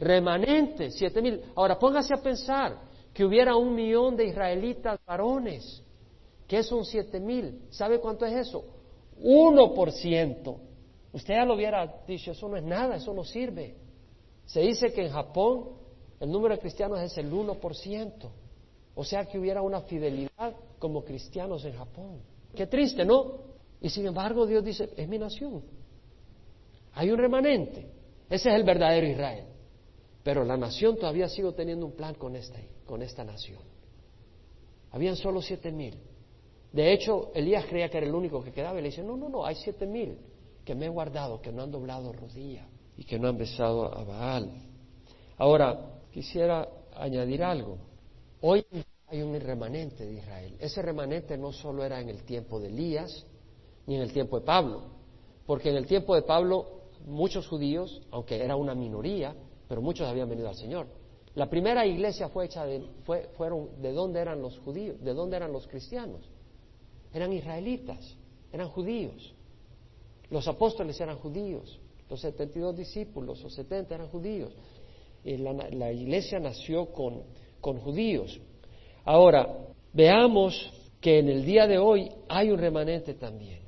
[0.00, 1.40] Remanente, siete mil.
[1.54, 2.85] Ahora póngase a pensar
[3.16, 5.82] que hubiera un millón de israelitas varones
[6.46, 7.62] ¿Qué son siete mil?
[7.70, 8.64] ¿Sabe cuánto es eso?
[9.20, 10.60] Uno por ciento.
[11.12, 13.74] Usted ya lo hubiera dicho, eso no es nada, eso no sirve.
[14.44, 15.70] Se dice que en Japón
[16.20, 18.30] el número de cristianos es el uno por ciento.
[18.94, 22.20] O sea que hubiera una fidelidad como cristianos en Japón.
[22.54, 23.38] Qué triste, ¿no?
[23.80, 25.62] Y sin embargo Dios dice, es mi nación.
[26.92, 27.90] Hay un remanente.
[28.30, 29.46] Ese es el verdadero Israel.
[30.22, 33.60] Pero la nación todavía sigue teniendo un plan con esta, con esta nación.
[34.92, 35.94] Habían solo siete mil.
[36.72, 39.28] De hecho, Elías creía que era el único que quedaba y le dice, no, no,
[39.28, 40.18] no, hay siete mil
[40.64, 44.04] que me he guardado, que no han doblado rodilla y que no han besado a
[44.04, 44.50] Baal.
[45.38, 47.78] Ahora, quisiera añadir algo.
[48.40, 48.64] Hoy
[49.08, 50.56] hay un remanente de Israel.
[50.58, 53.26] Ese remanente no solo era en el tiempo de Elías,
[53.86, 54.82] ni en el tiempo de Pablo,
[55.46, 59.34] porque en el tiempo de Pablo muchos judíos, aunque era una minoría,
[59.68, 60.86] pero muchos habían venido al Señor.
[61.36, 65.00] La primera iglesia fue hecha de, fue, fueron, ¿de dónde eran los judíos?
[65.00, 66.28] ¿De dónde eran los cristianos?
[67.16, 68.14] eran israelitas,
[68.52, 69.34] eran judíos.
[70.30, 71.78] Los apóstoles eran judíos,
[72.10, 74.52] los 72 discípulos, los 70 eran judíos.
[75.24, 77.22] Y la, iglesia nació con,
[77.60, 78.38] con judíos.
[79.04, 79.48] Ahora,
[79.92, 80.70] veamos
[81.00, 83.60] que en el día de hoy hay un remanente también.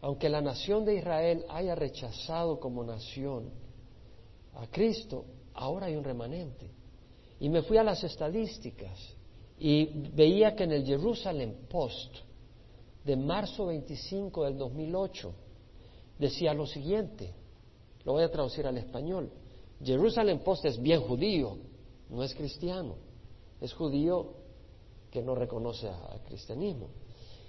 [0.00, 3.50] Aunque la nación de Israel haya rechazado como nación
[4.54, 5.24] a Cristo,
[5.54, 6.70] ahora hay un remanente.
[7.40, 8.98] Y me fui a las estadísticas
[9.58, 12.14] y veía que en el Jerusalem Post,
[13.04, 15.34] de marzo 25 del 2008
[16.18, 17.32] decía lo siguiente,
[18.04, 19.30] lo voy a traducir al español,
[19.82, 21.56] Jerusalem Post es bien judío,
[22.10, 22.96] no es cristiano,
[23.60, 24.34] es judío
[25.10, 26.88] que no reconoce al cristianismo.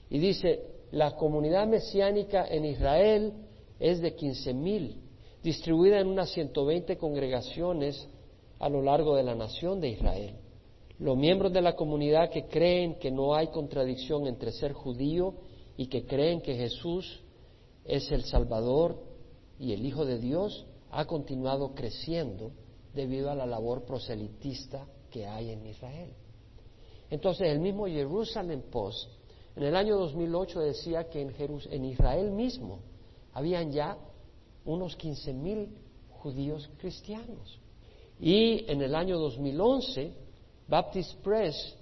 [0.10, 3.34] Y dice, la comunidad mesiánica en Israel
[3.80, 4.96] es de 15.000,
[5.44, 8.08] distribuida en unas 120 congregaciones
[8.62, 10.36] a lo largo de la nación de Israel.
[11.00, 15.34] Los miembros de la comunidad que creen que no hay contradicción entre ser judío
[15.78, 17.24] y que creen que Jesús
[17.84, 19.02] es el Salvador
[19.58, 22.52] y el Hijo de Dios, ha continuado creciendo
[22.94, 26.14] debido a la labor proselitista que hay en Israel.
[27.10, 29.10] Entonces, el mismo Jerusalem Post
[29.56, 31.34] en el año 2008 decía que en,
[31.72, 32.80] en Israel mismo
[33.34, 33.98] habían ya
[34.66, 35.68] unos 15.000
[36.12, 37.60] judíos cristianos.
[38.22, 40.14] Y en el año 2011
[40.68, 41.76] Baptist Press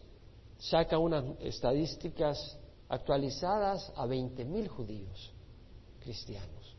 [0.58, 5.34] saca unas estadísticas actualizadas a 20.000 judíos
[6.00, 6.76] cristianos.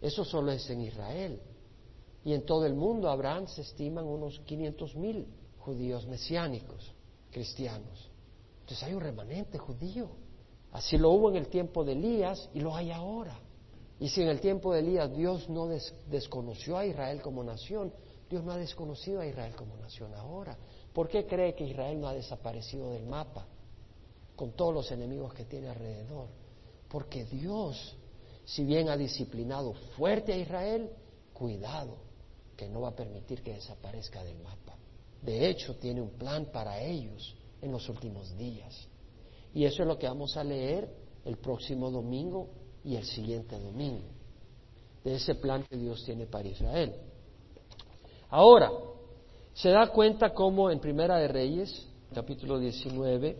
[0.00, 1.40] Eso solo es en Israel.
[2.24, 5.26] Y en todo el mundo habrán, se estiman, unos 500.000
[5.58, 6.94] judíos mesiánicos
[7.32, 8.10] cristianos.
[8.60, 10.08] Entonces hay un remanente judío.
[10.70, 13.38] Así lo hubo en el tiempo de Elías y lo hay ahora.
[13.98, 15.68] Y si en el tiempo de Elías Dios no
[16.08, 17.92] desconoció a Israel como nación,
[18.32, 20.56] Dios no ha desconocido a Israel como nación ahora.
[20.94, 23.46] ¿Por qué cree que Israel no ha desaparecido del mapa
[24.34, 26.28] con todos los enemigos que tiene alrededor?
[26.88, 27.94] Porque Dios,
[28.46, 30.88] si bien ha disciplinado fuerte a Israel,
[31.34, 31.98] cuidado,
[32.56, 34.78] que no va a permitir que desaparezca del mapa.
[35.20, 38.88] De hecho, tiene un plan para ellos en los últimos días.
[39.52, 40.88] Y eso es lo que vamos a leer
[41.26, 42.48] el próximo domingo
[42.82, 44.08] y el siguiente domingo,
[45.04, 47.11] de ese plan que Dios tiene para Israel.
[48.34, 48.72] Ahora,
[49.52, 53.36] se da cuenta cómo en Primera de Reyes, capítulo 19,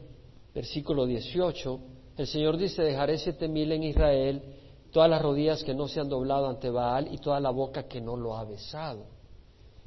[0.54, 1.80] versículo 18,
[2.18, 4.42] el Señor dice, dejaré siete mil en Israel,
[4.90, 8.02] todas las rodillas que no se han doblado ante Baal y toda la boca que
[8.02, 9.06] no lo ha besado.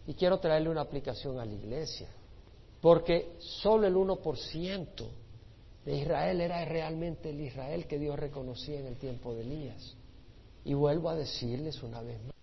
[0.08, 2.10] Y quiero traerle una aplicación a la iglesia,
[2.82, 5.08] porque solo el 1%
[5.86, 9.96] de Israel era realmente el Israel que Dios reconocía en el tiempo de Elías.
[10.64, 12.35] Y vuelvo a decirles una vez más,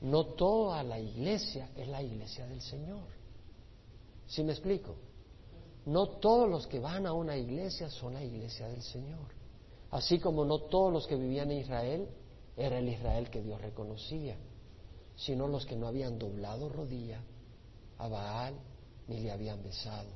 [0.00, 3.06] no toda la iglesia es la iglesia del Señor.
[4.26, 4.94] ¿Sí me explico?
[5.86, 9.26] No todos los que van a una iglesia son la iglesia del Señor.
[9.90, 12.08] Así como no todos los que vivían en Israel
[12.56, 14.36] era el Israel que Dios reconocía,
[15.16, 17.20] sino los que no habían doblado rodilla
[17.96, 18.54] a Baal
[19.06, 20.10] ni le habían besado.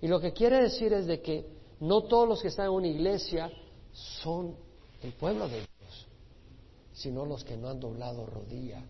[0.00, 1.46] Y lo que quiere decir es de que
[1.80, 3.50] no todos los que están en una iglesia
[3.92, 4.56] son
[5.02, 5.65] el pueblo de.
[6.96, 8.82] Sino los que no han doblado rodilla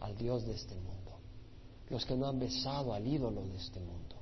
[0.00, 1.18] al Dios de este mundo,
[1.90, 4.16] los que no han besado al ídolo de este mundo.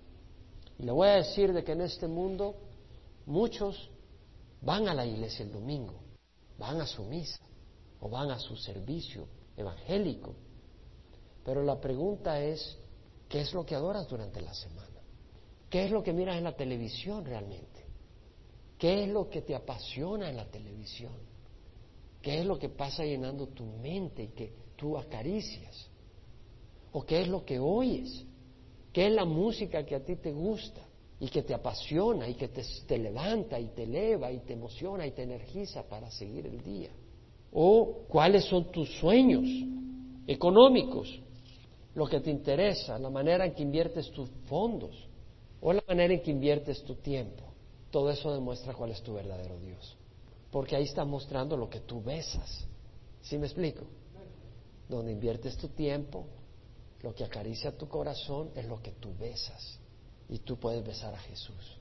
[0.76, 2.56] Y le voy a decir de que en este mundo
[3.26, 3.88] muchos
[4.62, 5.94] van a la iglesia el domingo,
[6.58, 7.38] van a su misa
[8.00, 10.34] o van a su servicio evangélico,
[11.44, 12.76] pero la pregunta es,
[13.28, 15.00] ¿qué es lo que adoras durante la semana?
[15.68, 17.86] ¿Qué es lo que miras en la televisión realmente?
[18.76, 21.29] ¿Qué es lo que te apasiona en la televisión?
[22.22, 25.88] ¿Qué es lo que pasa llenando tu mente y que tú acaricias?
[26.92, 28.24] ¿O qué es lo que oyes?
[28.92, 30.80] ¿Qué es la música que a ti te gusta
[31.18, 35.06] y que te apasiona y que te, te levanta y te eleva y te emociona
[35.06, 36.90] y te energiza para seguir el día?
[37.52, 39.46] ¿O cuáles son tus sueños
[40.26, 41.20] económicos?
[41.94, 45.08] Lo que te interesa, la manera en que inviertes tus fondos
[45.60, 47.44] o la manera en que inviertes tu tiempo.
[47.90, 49.96] Todo eso demuestra cuál es tu verdadero Dios.
[50.50, 52.66] Porque ahí está mostrando lo que tú besas.
[53.22, 53.84] ¿Sí me explico?
[54.88, 56.26] Donde inviertes tu tiempo,
[57.02, 59.78] lo que acaricia tu corazón es lo que tú besas.
[60.28, 61.78] Y tú puedes besar a Jesús.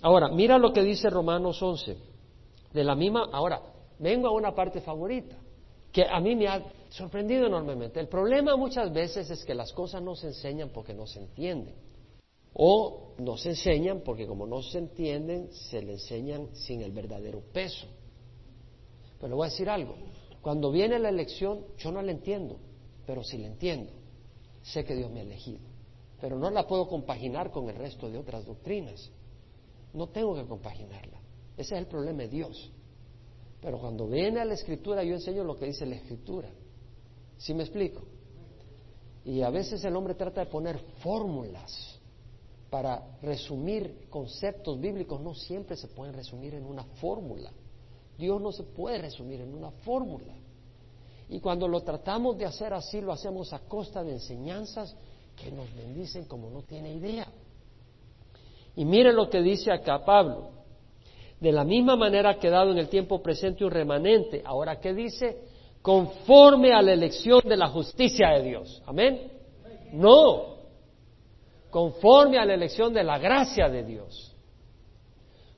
[0.00, 1.96] Ahora, mira lo que dice Romanos 11.
[2.72, 3.60] De la misma, ahora,
[3.98, 5.36] vengo a una parte favorita,
[5.90, 8.00] que a mí me ha sorprendido enormemente.
[8.00, 11.74] El problema muchas veces es que las cosas no se enseñan porque no se entienden.
[12.54, 17.40] O no se enseñan porque como no se entienden, se le enseñan sin el verdadero
[17.52, 17.86] peso.
[19.22, 19.94] Pero le voy a decir algo.
[20.40, 22.58] Cuando viene la elección, yo no la entiendo,
[23.06, 23.92] pero si la entiendo
[24.62, 25.60] sé que Dios me ha elegido,
[26.20, 29.12] pero no la puedo compaginar con el resto de otras doctrinas.
[29.94, 31.20] No tengo que compaginarla.
[31.56, 32.72] Ese es el problema de Dios.
[33.60, 36.48] Pero cuando viene a la escritura, yo enseño lo que dice la escritura.
[37.38, 38.02] ¿Sí me explico?
[39.24, 42.00] Y a veces el hombre trata de poner fórmulas
[42.70, 45.20] para resumir conceptos bíblicos.
[45.20, 47.52] No siempre se pueden resumir en una fórmula.
[48.18, 50.34] Dios no se puede resumir en una fórmula.
[51.28, 54.94] Y cuando lo tratamos de hacer así, lo hacemos a costa de enseñanzas
[55.36, 57.26] que nos bendicen como no tiene idea.
[58.76, 60.50] Y mire lo que dice acá Pablo.
[61.40, 64.42] De la misma manera ha quedado en el tiempo presente un remanente.
[64.44, 65.38] Ahora, ¿qué dice?
[65.82, 68.82] Conforme a la elección de la justicia de Dios.
[68.86, 69.32] Amén.
[69.92, 70.56] No.
[71.70, 74.31] Conforme a la elección de la gracia de Dios.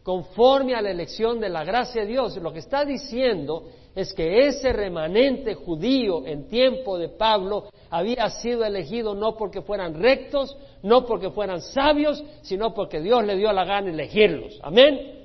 [0.04, 2.36] Conforme a la elección de la gracia de Dios.
[2.36, 3.64] Lo que está diciendo
[3.94, 9.94] es que ese remanente judío en tiempo de Pablo había sido elegido no porque fueran
[9.94, 14.60] rectos, no porque fueran sabios, sino porque Dios le dio la gana elegirlos.
[14.62, 15.24] Amén.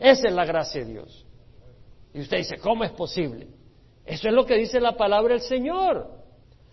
[0.00, 1.24] Esa es la gracia de Dios.
[2.12, 3.46] Y usted dice, ¿cómo es posible?
[4.04, 6.08] Eso es lo que dice la palabra del Señor.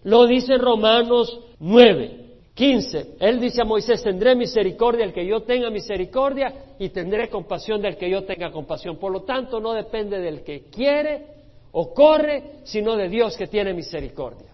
[0.04, 2.27] Lo dice Romanos 9.
[2.58, 3.18] 15.
[3.20, 7.98] Él dice a Moisés, tendré misericordia del que yo tenga misericordia y tendré compasión del
[7.98, 8.98] que yo tenga compasión.
[8.98, 11.28] Por lo tanto, no depende del que quiere
[11.72, 14.48] o corre, sino de Dios que tiene misericordia.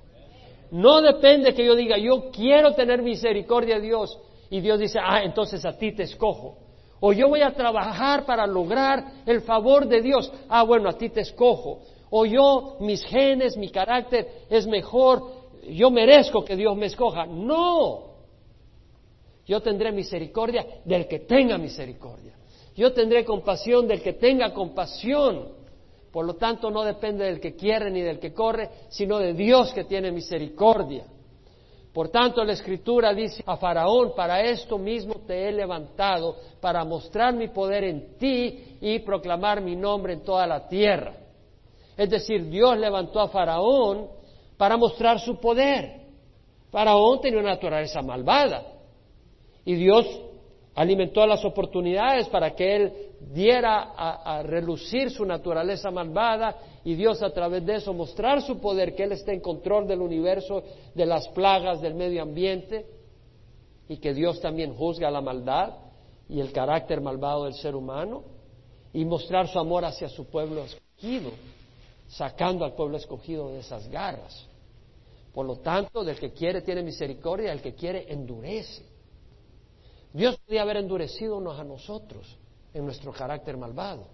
[0.71, 5.23] No depende que yo diga, yo quiero tener misericordia de Dios y Dios dice, ah,
[5.23, 6.57] entonces a ti te escojo.
[6.99, 10.29] O yo voy a trabajar para lograr el favor de Dios.
[10.49, 11.79] Ah, bueno, a ti te escojo.
[12.09, 17.25] O yo, mis genes, mi carácter es mejor yo merezco que Dios me escoja.
[17.25, 18.13] No.
[19.45, 22.33] Yo tendré misericordia del que tenga misericordia.
[22.75, 25.49] Yo tendré compasión del que tenga compasión.
[26.11, 29.73] Por lo tanto, no depende del que quiere ni del que corre, sino de Dios
[29.73, 31.05] que tiene misericordia.
[31.93, 37.35] Por tanto, la Escritura dice a Faraón, para esto mismo te he levantado, para mostrar
[37.35, 41.15] mi poder en ti y proclamar mi nombre en toda la tierra.
[41.95, 44.07] Es decir, Dios levantó a Faraón
[44.57, 46.01] para mostrar su poder.
[46.71, 48.63] Faraón tenía una naturaleza malvada
[49.65, 50.05] y Dios
[50.75, 52.93] alimentó las oportunidades para que él
[53.31, 58.95] diera a, relucir su naturaleza malvada y Dios a través de eso mostrar su poder,
[58.95, 60.63] que Él está en control del universo,
[60.93, 62.85] de las plagas, del medio ambiente
[63.87, 65.73] y que Dios también juzga la maldad
[66.27, 68.23] y el carácter malvado del ser humano
[68.91, 71.31] y mostrar su amor hacia su pueblo escogido,
[72.15, 74.47] sacando al pueblo escogido de esas garras.
[75.33, 78.85] Por lo tanto, del que quiere tiene misericordia, el que quiere endurece.
[80.13, 82.37] Dios podía haber endurecido a nosotros
[82.73, 84.05] en nuestro carácter malvado,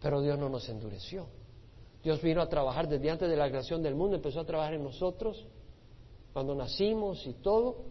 [0.00, 1.26] pero Dios no nos endureció.
[2.02, 4.82] Dios vino a trabajar desde antes de la creación del mundo, empezó a trabajar en
[4.82, 5.46] nosotros
[6.32, 7.84] cuando nacimos y todo,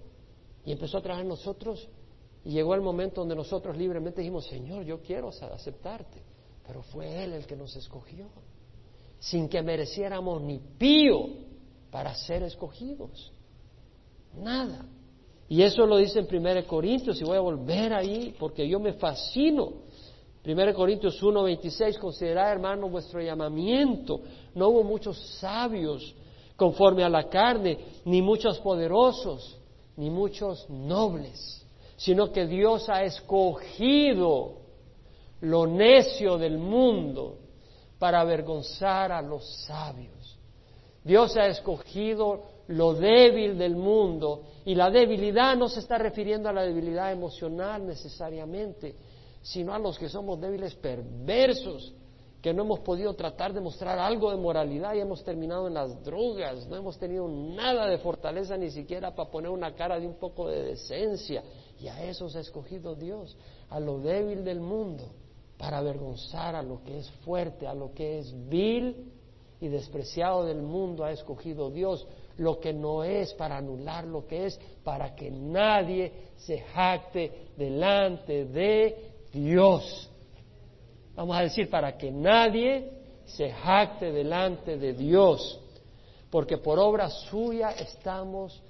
[0.65, 1.87] y empezó a trabajar en nosotros,
[2.43, 6.21] y llegó el momento donde nosotros libremente dijimos, Señor, yo quiero aceptarte,
[6.67, 8.27] pero fue Él el que nos escogió,
[9.21, 11.27] sin que mereciéramos ni pío
[11.91, 13.31] para ser escogidos.
[14.35, 14.85] Nada.
[15.47, 18.93] Y eso lo dice en 1 Corintios, y voy a volver ahí porque yo me
[18.93, 19.73] fascino
[20.43, 24.21] 1 Corintios 1, 26, considerad, hermano, vuestro llamamiento.
[24.55, 26.15] No hubo muchos sabios
[26.55, 29.59] conforme a la carne, ni muchos poderosos,
[29.97, 31.63] ni muchos nobles,
[31.95, 34.61] sino que Dios ha escogido
[35.41, 37.40] lo necio del mundo
[38.01, 40.35] para avergonzar a los sabios.
[41.03, 46.53] Dios ha escogido lo débil del mundo y la debilidad no se está refiriendo a
[46.53, 48.95] la debilidad emocional necesariamente,
[49.43, 51.93] sino a los que somos débiles perversos,
[52.41, 56.03] que no hemos podido tratar de mostrar algo de moralidad y hemos terminado en las
[56.03, 60.15] drogas, no hemos tenido nada de fortaleza ni siquiera para poner una cara de un
[60.15, 61.43] poco de decencia.
[61.79, 63.37] Y a eso se ha escogido Dios,
[63.69, 65.03] a lo débil del mundo,
[65.61, 69.13] para avergonzar a lo que es fuerte, a lo que es vil
[69.59, 72.07] y despreciado del mundo ha escogido Dios,
[72.37, 78.45] lo que no es para anular lo que es, para que nadie se jacte delante
[78.45, 80.09] de Dios.
[81.13, 82.93] Vamos a decir, para que nadie
[83.25, 85.59] se jacte delante de Dios,
[86.31, 88.63] porque por obra suya estamos,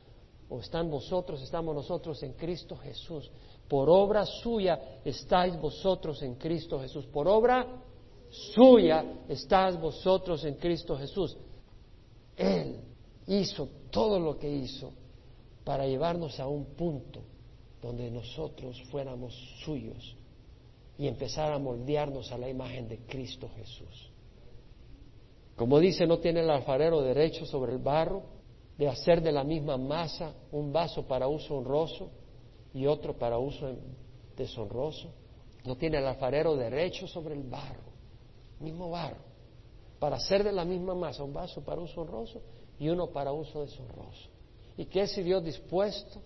[0.49, 3.31] o están vosotros, estamos nosotros en Cristo Jesús.
[3.72, 7.05] Por obra suya estáis vosotros en Cristo Jesús.
[7.05, 7.65] Por obra
[8.53, 11.38] suya estáis vosotros en Cristo Jesús.
[12.36, 12.82] Él
[13.28, 14.91] hizo todo lo que hizo
[15.63, 17.22] para llevarnos a un punto
[17.82, 20.17] donde nosotros fuéramos suyos
[20.97, 24.11] y empezar a moldearnos a la imagen de Cristo Jesús.
[25.55, 28.24] Como dice, no tiene el alfarero derecho sobre el barro
[28.78, 32.11] de hacer de la misma masa un vaso para uso honroso
[32.74, 33.76] y otro para uso
[34.36, 35.09] deshonroso.
[35.65, 37.91] No tiene el alfarero derecho sobre el barro,
[38.59, 39.22] mismo barro,
[39.99, 42.41] para hacer de la misma masa un vaso para uso honroso
[42.80, 44.30] y uno para uso deshonroso.
[44.78, 46.22] ¿Y qué si Dios dispuesto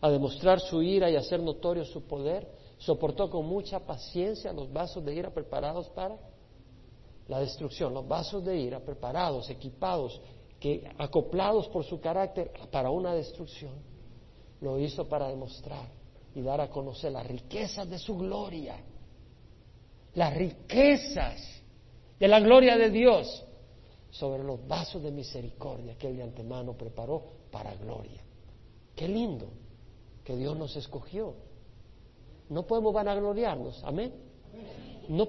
[0.00, 2.46] a demostrar su ira y hacer notorio su poder?
[2.78, 6.16] soportó con mucha paciencia los vasos de ira preparados para
[7.28, 10.20] la destrucción, los vasos de ira preparados, equipados,
[10.60, 13.74] que acoplados por su carácter para una destrucción,
[14.66, 15.88] lo hizo para demostrar
[16.34, 18.76] y dar a conocer las riquezas de su gloria,
[20.14, 21.62] las riquezas
[22.18, 23.44] de la gloria de Dios
[24.10, 28.22] sobre los vasos de misericordia que él de antemano preparó para gloria.
[28.94, 29.48] Qué lindo
[30.24, 31.34] que Dios nos escogió
[32.48, 34.12] no podemos vanagloriarnos, amén.
[35.08, 35.28] No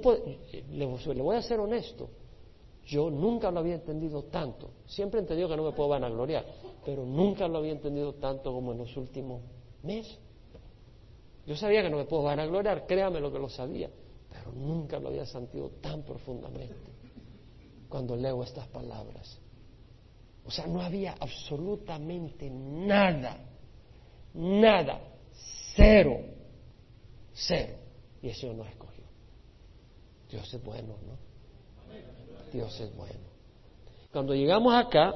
[0.71, 2.09] le, voy a ser honesto,
[2.88, 4.71] yo nunca lo había entendido tanto.
[4.85, 6.45] Siempre he entendido que no me puedo vanagloriar,
[6.85, 9.41] pero nunca lo había entendido tanto como en los últimos
[9.83, 10.17] meses.
[11.45, 13.89] Yo sabía que no me puedo vanagloriar, créame lo que lo sabía,
[14.29, 16.75] pero nunca lo había sentido tan profundamente
[17.89, 19.38] cuando leo estas palabras.
[20.45, 23.38] O sea, no había absolutamente nada,
[24.33, 25.01] nada,
[25.75, 26.38] cero
[27.38, 27.75] Cero.
[28.21, 29.03] Y el Señor nos escogió.
[30.29, 31.26] Dios es bueno, ¿no?
[32.51, 33.27] Dios es bueno.
[34.11, 35.13] Cuando llegamos acá,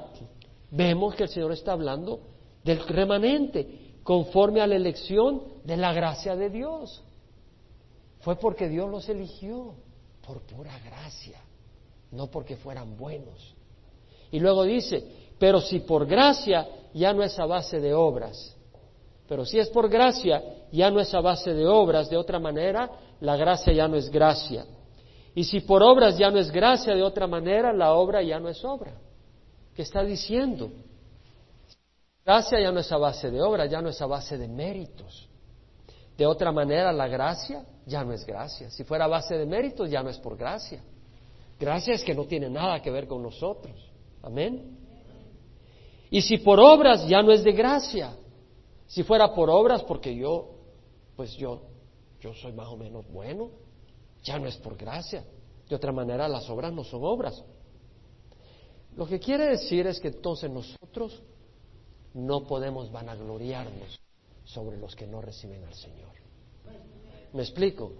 [0.70, 2.22] vemos que el Señor está hablando
[2.64, 7.04] del remanente, conforme a la elección de la gracia de Dios.
[8.20, 9.74] Fue porque Dios los eligió,
[10.26, 11.40] por pura gracia,
[12.12, 13.56] no porque fueran buenos.
[14.32, 15.04] Y luego dice,
[15.40, 18.56] pero si por gracia ya no es a base de obras,
[19.28, 22.90] pero si es por gracia, ya no es a base de obras, de otra manera,
[23.22, 24.66] la gracia ya no es gracia.
[25.34, 28.50] Y si por obras ya no es gracia, de otra manera, la obra ya no
[28.50, 28.94] es obra.
[29.74, 30.72] ¿Qué está diciendo?
[32.26, 35.28] Gracia ya no es a base de obras, ya no es a base de méritos.
[36.18, 38.70] De otra manera, la gracia ya no es gracia.
[38.70, 40.84] Si fuera a base de méritos, ya no es por gracia.
[41.60, 43.74] Gracia es que no tiene nada que ver con nosotros.
[44.22, 44.78] Amén.
[46.10, 48.14] Y si por obras ya no es de gracia,
[48.86, 50.50] si fuera por obras, porque yo,
[51.16, 51.62] pues yo,
[52.20, 53.50] yo soy más o menos bueno,
[54.24, 55.24] ya no es por gracia.
[55.68, 57.44] De otra manera, las obras no son obras.
[58.96, 61.22] Lo que quiere decir es que entonces nosotros
[62.14, 64.00] no podemos vanagloriarnos
[64.44, 66.12] sobre los que no reciben al Señor.
[67.34, 67.94] ¿Me explico?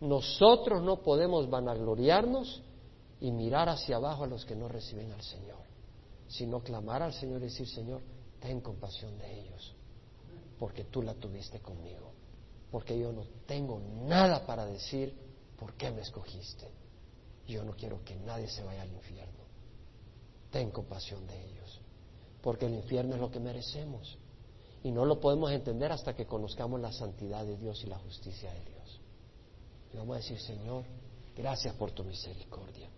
[0.00, 2.62] Nosotros no podemos vanagloriarnos
[3.20, 5.58] y mirar hacia abajo a los que no reciben al Señor,
[6.28, 8.00] sino clamar al Señor y decir, Señor,
[8.40, 9.74] ten compasión de ellos
[10.60, 12.09] porque tú la tuviste conmigo,
[12.70, 15.14] porque yo no tengo nada para decir
[15.58, 16.68] por qué me escogiste.
[17.46, 19.44] Yo no quiero que nadie se vaya al infierno.
[20.50, 21.80] Ten compasión de ellos,
[22.42, 24.18] porque el infierno es lo que merecemos.
[24.82, 28.52] Y no lo podemos entender hasta que conozcamos la santidad de Dios y la justicia
[28.52, 29.00] de Dios.
[29.92, 30.84] Y vamos a decir, Señor,
[31.36, 32.88] gracias por tu misericordia.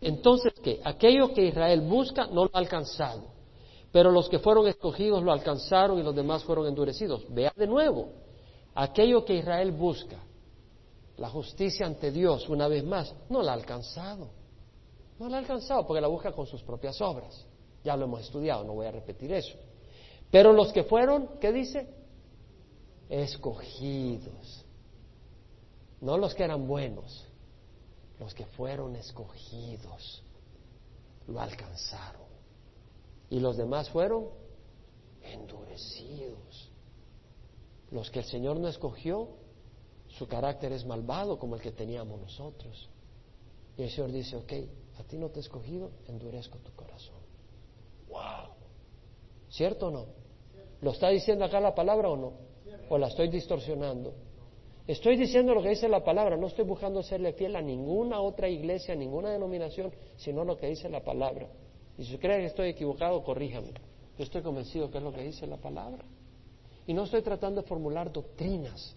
[0.00, 0.80] Entonces, ¿qué?
[0.84, 3.37] Aquello que Israel busca no lo ha alcanzado.
[3.92, 7.24] Pero los que fueron escogidos lo alcanzaron y los demás fueron endurecidos.
[7.32, 8.10] Vea de nuevo,
[8.74, 10.18] aquello que Israel busca,
[11.16, 14.28] la justicia ante Dios, una vez más, no la ha alcanzado.
[15.18, 17.44] No la ha alcanzado porque la busca con sus propias obras.
[17.82, 19.56] Ya lo hemos estudiado, no voy a repetir eso.
[20.30, 21.88] Pero los que fueron, ¿qué dice?
[23.08, 24.64] Escogidos.
[26.00, 27.26] No los que eran buenos,
[28.20, 30.22] los que fueron escogidos
[31.26, 32.27] lo alcanzaron.
[33.30, 34.28] Y los demás fueron
[35.22, 36.70] endurecidos.
[37.90, 39.28] Los que el Señor no escogió,
[40.08, 42.88] su carácter es malvado como el que teníamos nosotros.
[43.76, 44.52] Y el Señor dice, ok,
[44.98, 47.16] a ti no te he escogido, endurezco tu corazón.
[48.08, 48.54] ¡Wow!
[49.50, 50.06] ¿Cierto o no?
[50.80, 52.32] ¿Lo está diciendo acá la palabra o no?
[52.88, 54.14] ¿O la estoy distorsionando?
[54.86, 58.48] Estoy diciendo lo que dice la palabra, no estoy buscando serle fiel a ninguna otra
[58.48, 61.46] iglesia, a ninguna denominación, sino lo que dice la palabra.
[61.98, 63.72] Y si cree que estoy equivocado, corríjame.
[64.16, 66.04] Yo estoy convencido que es lo que dice la palabra.
[66.86, 68.96] Y no estoy tratando de formular doctrinas,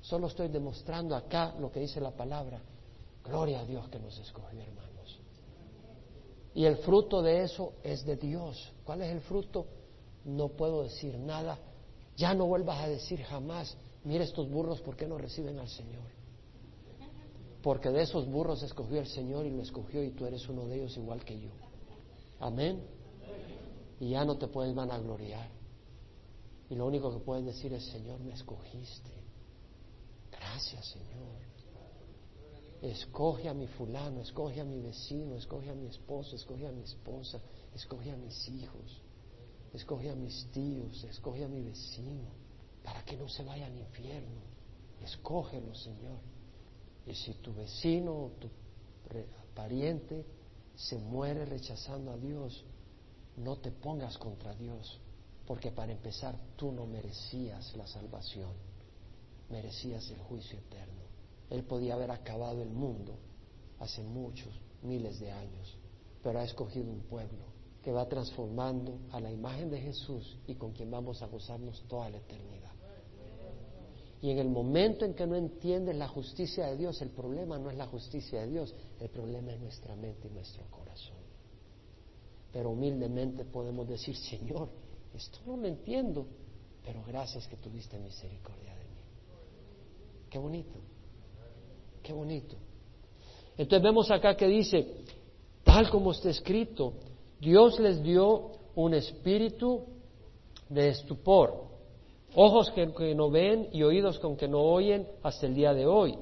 [0.00, 2.60] solo estoy demostrando acá lo que dice la palabra.
[3.22, 5.20] Gloria a Dios que nos escogió, hermanos.
[6.54, 8.72] Y el fruto de eso es de Dios.
[8.84, 9.66] ¿Cuál es el fruto?
[10.24, 11.58] No puedo decir nada.
[12.16, 16.08] Ya no vuelvas a decir jamás, mira estos burros, ¿por qué no reciben al Señor?
[17.62, 20.76] Porque de esos burros escogió el Señor y lo escogió y tú eres uno de
[20.76, 21.50] ellos igual que yo.
[22.40, 22.82] Amén.
[24.00, 25.48] Y ya no te puedes vanagloriar.
[26.70, 29.10] Y lo único que puedes decir es, Señor, me escogiste.
[30.30, 31.38] Gracias, Señor.
[32.80, 36.82] Escoge a mi fulano, escoge a mi vecino, escoge a mi esposo, escoge a mi
[36.82, 37.38] esposa,
[37.74, 39.02] escoge a mis hijos,
[39.74, 42.30] escoge a mis tíos, escoge a mi vecino,
[42.82, 44.40] para que no se vaya al infierno.
[45.02, 46.20] Escógelo, Señor.
[47.06, 48.48] Y si tu vecino o tu
[49.54, 50.24] pariente
[50.80, 52.64] se muere rechazando a Dios,
[53.36, 54.98] no te pongas contra Dios,
[55.46, 58.52] porque para empezar tú no merecías la salvación,
[59.50, 61.02] merecías el juicio eterno.
[61.50, 63.18] Él podía haber acabado el mundo
[63.78, 65.76] hace muchos, miles de años,
[66.22, 67.44] pero ha escogido un pueblo
[67.82, 72.08] que va transformando a la imagen de Jesús y con quien vamos a gozarnos toda
[72.08, 72.72] la eternidad.
[74.22, 77.70] Y en el momento en que no entiendes la justicia de Dios, el problema no
[77.70, 81.16] es la justicia de Dios, el problema es nuestra mente y nuestro corazón.
[82.52, 84.68] Pero humildemente podemos decir, Señor,
[85.14, 86.26] esto no lo entiendo,
[86.84, 89.00] pero gracias que tuviste misericordia de mí.
[90.28, 90.78] Qué bonito,
[92.02, 92.56] qué bonito.
[93.56, 94.86] Entonces vemos acá que dice,
[95.64, 96.92] tal como está escrito,
[97.40, 99.84] Dios les dio un espíritu
[100.68, 101.69] de estupor
[102.34, 106.16] ojos que, no ven y oídos con que no oyen hasta el día de hoy.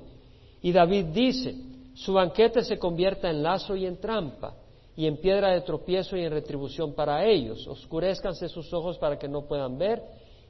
[0.63, 1.55] Y David dice,
[1.95, 4.55] su banquete se convierta en lazo y en trampa,
[4.97, 7.67] y en piedra de tropiezo y en retribución para ellos.
[7.67, 10.03] Oscurezcanse sus ojos para que no puedan ver,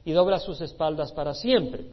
[0.05, 1.91] y dobla sus espaldas para siempre.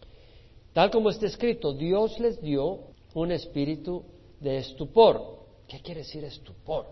[0.72, 2.80] Tal como está escrito, Dios les dio
[3.14, 4.04] un espíritu
[4.40, 5.36] de estupor.
[5.66, 6.86] ¿Qué quiere decir estupor?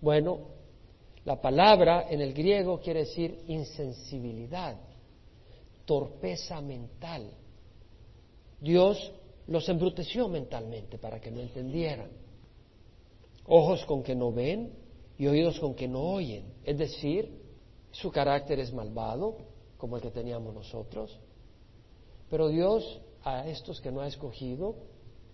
[0.00, 0.38] Bueno,
[1.24, 4.76] la palabra en el griego quiere decir insensibilidad
[5.84, 7.30] torpeza mental.
[8.60, 9.12] Dios
[9.46, 12.10] los embruteció mentalmente para que no entendieran.
[13.46, 14.72] Ojos con que no ven
[15.18, 16.44] y oídos con que no oyen.
[16.64, 17.40] Es decir,
[17.90, 19.38] su carácter es malvado,
[19.76, 21.18] como el que teníamos nosotros.
[22.28, 24.76] Pero Dios a estos que no ha escogido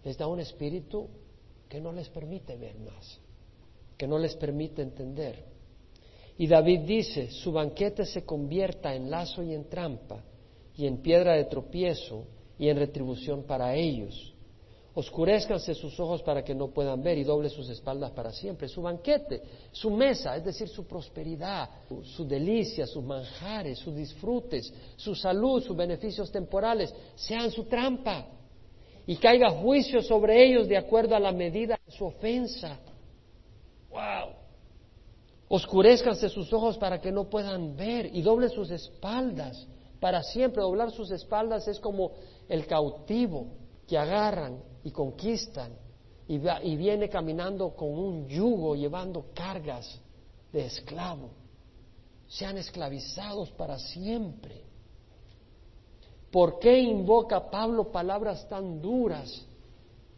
[0.04, 1.08] les da un espíritu
[1.68, 3.20] que no les permite ver más,
[3.98, 5.44] que no les permite entender.
[6.38, 10.22] Y David dice, su banquete se convierta en lazo y en trampa
[10.76, 12.26] y en piedra de tropiezo
[12.58, 14.32] y en retribución para ellos.
[14.94, 18.66] Oscurezcanse sus ojos para que no puedan ver y doble sus espaldas para siempre.
[18.66, 21.68] Su banquete, su mesa, es decir, su prosperidad,
[22.02, 28.26] su delicia, sus manjares, sus disfrutes, su salud, sus beneficios temporales, sean su trampa
[29.06, 32.78] y caiga juicio sobre ellos de acuerdo a la medida de su ofensa.
[33.90, 34.32] ¡Wow!
[35.48, 39.68] Oscurezcanse sus ojos para que no puedan ver y doble sus espaldas
[40.00, 40.62] para siempre.
[40.62, 42.12] Doblar sus espaldas es como
[42.48, 43.48] el cautivo
[43.86, 45.72] que agarran y conquistan
[46.28, 50.00] y, y viene caminando con un yugo llevando cargas
[50.52, 51.30] de esclavo.
[52.28, 54.64] Sean esclavizados para siempre.
[56.30, 59.46] ¿Por qué invoca Pablo palabras tan duras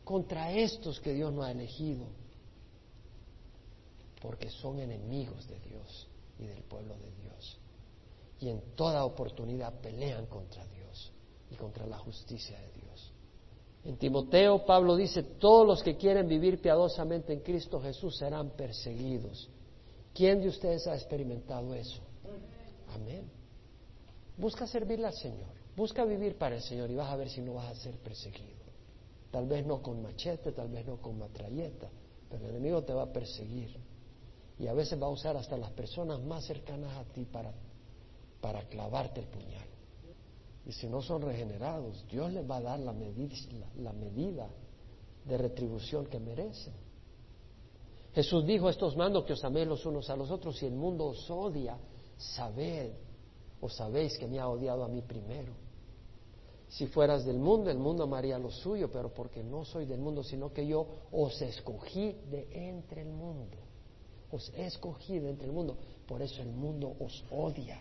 [0.05, 2.07] contra estos que Dios no ha elegido?
[4.22, 6.09] Porque son enemigos de Dios
[6.39, 7.57] y del pueblo de Dios
[8.41, 11.12] y en toda oportunidad pelean contra Dios
[11.51, 13.12] y contra la justicia de Dios.
[13.84, 19.49] En Timoteo, Pablo dice, todos los que quieren vivir piadosamente en Cristo Jesús serán perseguidos.
[20.14, 22.03] ¿Quién de ustedes ha experimentado eso?
[22.95, 23.30] Amén.
[24.36, 27.55] Busca servirle al Señor, busca vivir para el Señor y vas a ver si no
[27.55, 28.59] vas a ser perseguido.
[29.30, 31.89] Tal vez no con machete, tal vez no con matralleta,
[32.30, 33.76] pero el enemigo te va a perseguir.
[34.59, 37.53] Y a veces va a usar hasta las personas más cercanas a ti para,
[38.41, 39.66] para clavarte el puñal.
[40.66, 43.34] Y si no son regenerados, Dios les va a dar la medida,
[43.76, 44.49] la, medida
[45.24, 46.74] de retribución que merecen.
[48.12, 51.07] Jesús dijo, estos mando que os améis los unos a los otros, y el mundo
[51.07, 51.78] os odia,
[52.16, 52.93] sabed
[53.61, 55.53] o sabéis que me ha odiado a mí primero.
[56.68, 60.22] Si fueras del mundo, el mundo amaría lo suyo, pero porque no soy del mundo,
[60.22, 63.57] sino que yo os escogí de entre el mundo.
[64.30, 67.80] Os he escogido entre el mundo, por eso el mundo os odia.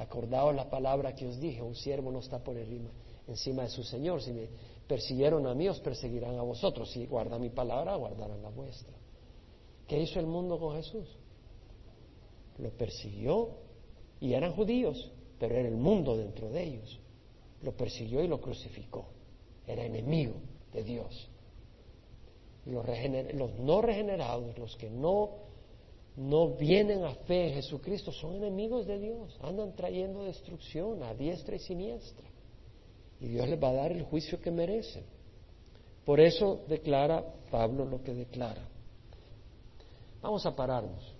[0.00, 2.90] Acordaos la palabra que os dije, un siervo no está por encima,
[3.28, 4.22] encima de su Señor.
[4.22, 4.48] Si me
[4.88, 6.90] persiguieron a mí, os perseguirán a vosotros.
[6.90, 8.94] Si guardan mi palabra, guardarán la vuestra.
[9.86, 11.06] ¿Qué hizo el mundo con Jesús?
[12.58, 13.50] Lo persiguió
[14.20, 16.98] y eran judíos, pero era el mundo dentro de ellos.
[17.62, 19.06] Lo persiguió y lo crucificó.
[19.66, 20.34] Era enemigo
[20.72, 21.28] de Dios.
[22.64, 22.86] los,
[23.34, 25.49] los no regenerados, los que no
[26.16, 31.56] no vienen a fe en Jesucristo son enemigos de Dios, andan trayendo destrucción a diestra
[31.56, 32.26] y siniestra.
[33.20, 35.04] Y Dios les va a dar el juicio que merecen.
[36.04, 38.66] Por eso declara Pablo lo que declara.
[40.22, 41.14] Vamos a pararnos.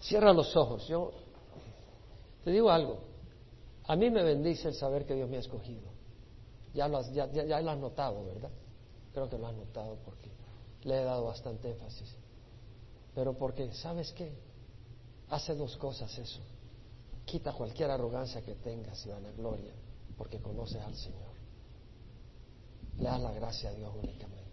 [0.00, 0.86] Cierra los ojos.
[0.86, 1.12] Yo
[2.44, 2.98] te digo algo.
[3.86, 5.88] A mí me bendice el saber que Dios me ha escogido.
[6.74, 8.50] Ya lo has, ya, ya lo has notado, ¿verdad?
[9.12, 10.30] Creo que lo has notado porque
[10.82, 12.16] le he dado bastante énfasis.
[13.14, 14.32] Pero porque, ¿sabes qué?
[15.28, 16.40] Hace dos cosas eso.
[17.24, 19.72] Quita cualquier arrogancia que tengas y vanagloria,
[20.18, 21.34] porque conoces al Señor.
[22.98, 24.44] Le das la gracia a Dios únicamente.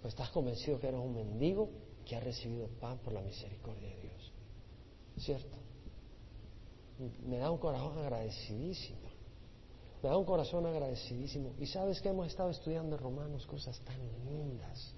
[0.00, 1.70] Pues estás convencido que eres un mendigo
[2.04, 4.32] que ha recibido pan por la misericordia de Dios.
[5.18, 5.56] ¿Cierto?
[7.26, 9.12] Me da un corazón agradecidísimo.
[10.02, 11.54] Me da un corazón agradecidísimo.
[11.60, 14.94] Y sabes que hemos estado estudiando en Romanos cosas tan lindas.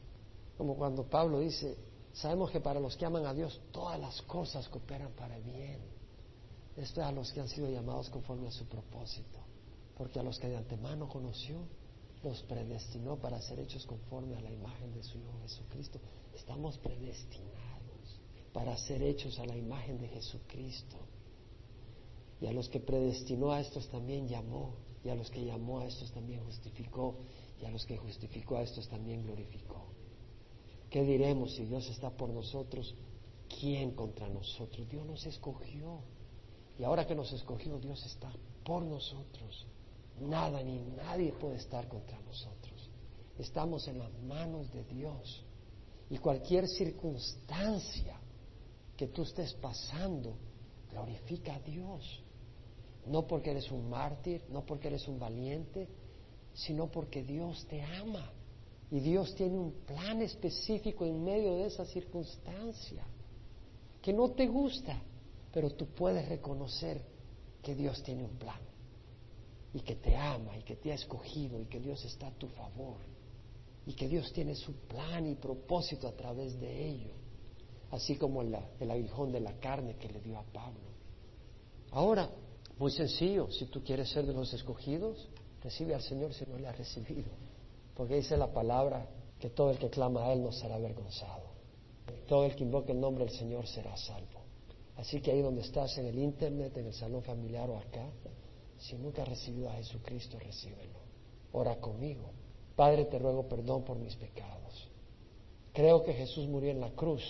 [0.57, 1.77] Como cuando Pablo dice,
[2.15, 5.81] Sabemos que para los que aman a Dios todas las cosas cooperan para bien.
[6.77, 9.41] Esto es a los que han sido llamados conforme a su propósito.
[9.97, 11.59] Porque a los que de antemano conoció,
[12.23, 15.99] los predestinó para ser hechos conforme a la imagen de su Hijo Jesucristo.
[16.35, 18.21] Estamos predestinados
[18.53, 20.97] para ser hechos a la imagen de Jesucristo.
[22.41, 24.75] Y a los que predestinó a estos también llamó.
[25.05, 27.17] Y a los que llamó a estos también justificó.
[27.61, 29.94] Y a los que justificó a estos también glorificó.
[30.95, 32.95] ¿Qué diremos si Dios está por nosotros?
[33.59, 34.89] ¿Quién contra nosotros?
[34.89, 35.99] Dios nos escogió.
[36.79, 38.31] Y ahora que nos escogió, Dios está
[38.65, 39.67] por nosotros.
[40.21, 42.89] Nada ni nadie puede estar contra nosotros.
[43.37, 45.45] Estamos en las manos de Dios.
[46.11, 48.21] Y cualquier circunstancia
[48.97, 50.37] que tú estés pasando,
[50.93, 52.23] glorifica a Dios.
[53.07, 55.89] No porque eres un mártir, no porque eres un valiente,
[56.53, 58.31] sino porque Dios te ama.
[58.91, 63.05] Y Dios tiene un plan específico en medio de esa circunstancia
[64.03, 65.03] que no te gusta,
[65.53, 67.01] pero tú puedes reconocer
[67.63, 68.61] que Dios tiene un plan
[69.73, 72.47] y que te ama y que te ha escogido y que Dios está a tu
[72.49, 72.99] favor
[73.87, 77.13] y que Dios tiene su plan y propósito a través de ello,
[77.91, 80.81] así como el, aguijón de la carne que le dio a Pablo.
[81.91, 82.31] Ahora,
[82.79, 85.29] muy sencillo, si tú quieres ser de los escogidos,
[85.63, 87.31] recibe al Señor si no le has recibido.
[87.95, 89.07] Porque dice la palabra
[89.39, 91.45] que todo el que clama a Él no será avergonzado.
[92.27, 94.43] Todo el que invoque el nombre del Señor será salvo.
[94.97, 98.07] Así que ahí donde estás, en el internet, en el salón familiar o acá,
[98.79, 100.99] si nunca has recibido a Jesucristo, recíbelo.
[101.53, 102.31] Ora conmigo.
[102.77, 104.91] Padre, te ruego perdón por mis pecados.
[105.73, 107.23] Creo que Jesús murió en la cruz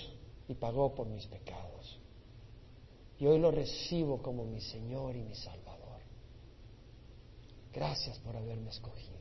[0.49, 1.99] y pagó por mis pecados.
[3.19, 6.01] Y hoy lo recibo como mi Señor y mi Salvador.
[7.73, 9.14] Gracias por haberme escogido,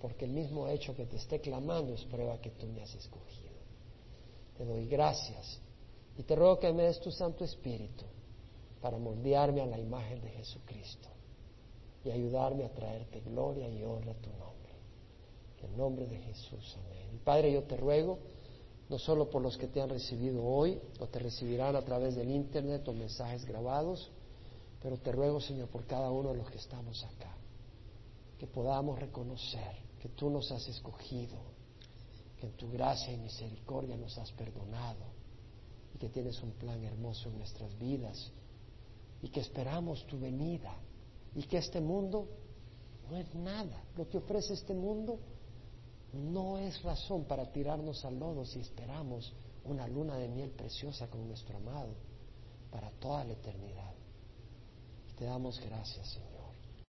[0.00, 3.56] porque el mismo hecho que te esté clamando es prueba que tú me has escogido.
[4.56, 5.60] Te doy gracias
[6.18, 8.04] y te ruego que me des tu Santo Espíritu
[8.80, 11.08] para moldearme a la imagen de Jesucristo
[12.04, 14.72] y ayudarme a traerte gloria y honra a tu nombre.
[15.62, 17.20] En nombre de Jesús, amén.
[17.24, 18.18] Padre, yo te ruego,
[18.88, 22.30] no solo por los que te han recibido hoy o te recibirán a través del
[22.30, 24.10] Internet o mensajes grabados,
[24.80, 27.34] pero te ruego, Señor, por cada uno de los que estamos acá,
[28.38, 31.36] que podamos reconocer que tú nos has escogido,
[32.38, 35.04] que en tu gracia y misericordia nos has perdonado
[35.94, 38.30] y que tienes un plan hermoso en nuestras vidas
[39.22, 40.74] y que esperamos tu venida
[41.34, 42.28] y que este mundo
[43.10, 43.82] no es nada.
[43.96, 45.18] Lo que ofrece este mundo
[46.12, 49.32] no es razón para tirarnos al lodo si esperamos
[49.64, 51.94] una luna de miel preciosa con nuestro amado
[52.70, 53.94] para toda la eternidad.
[55.16, 56.35] te damos gracias, Señor.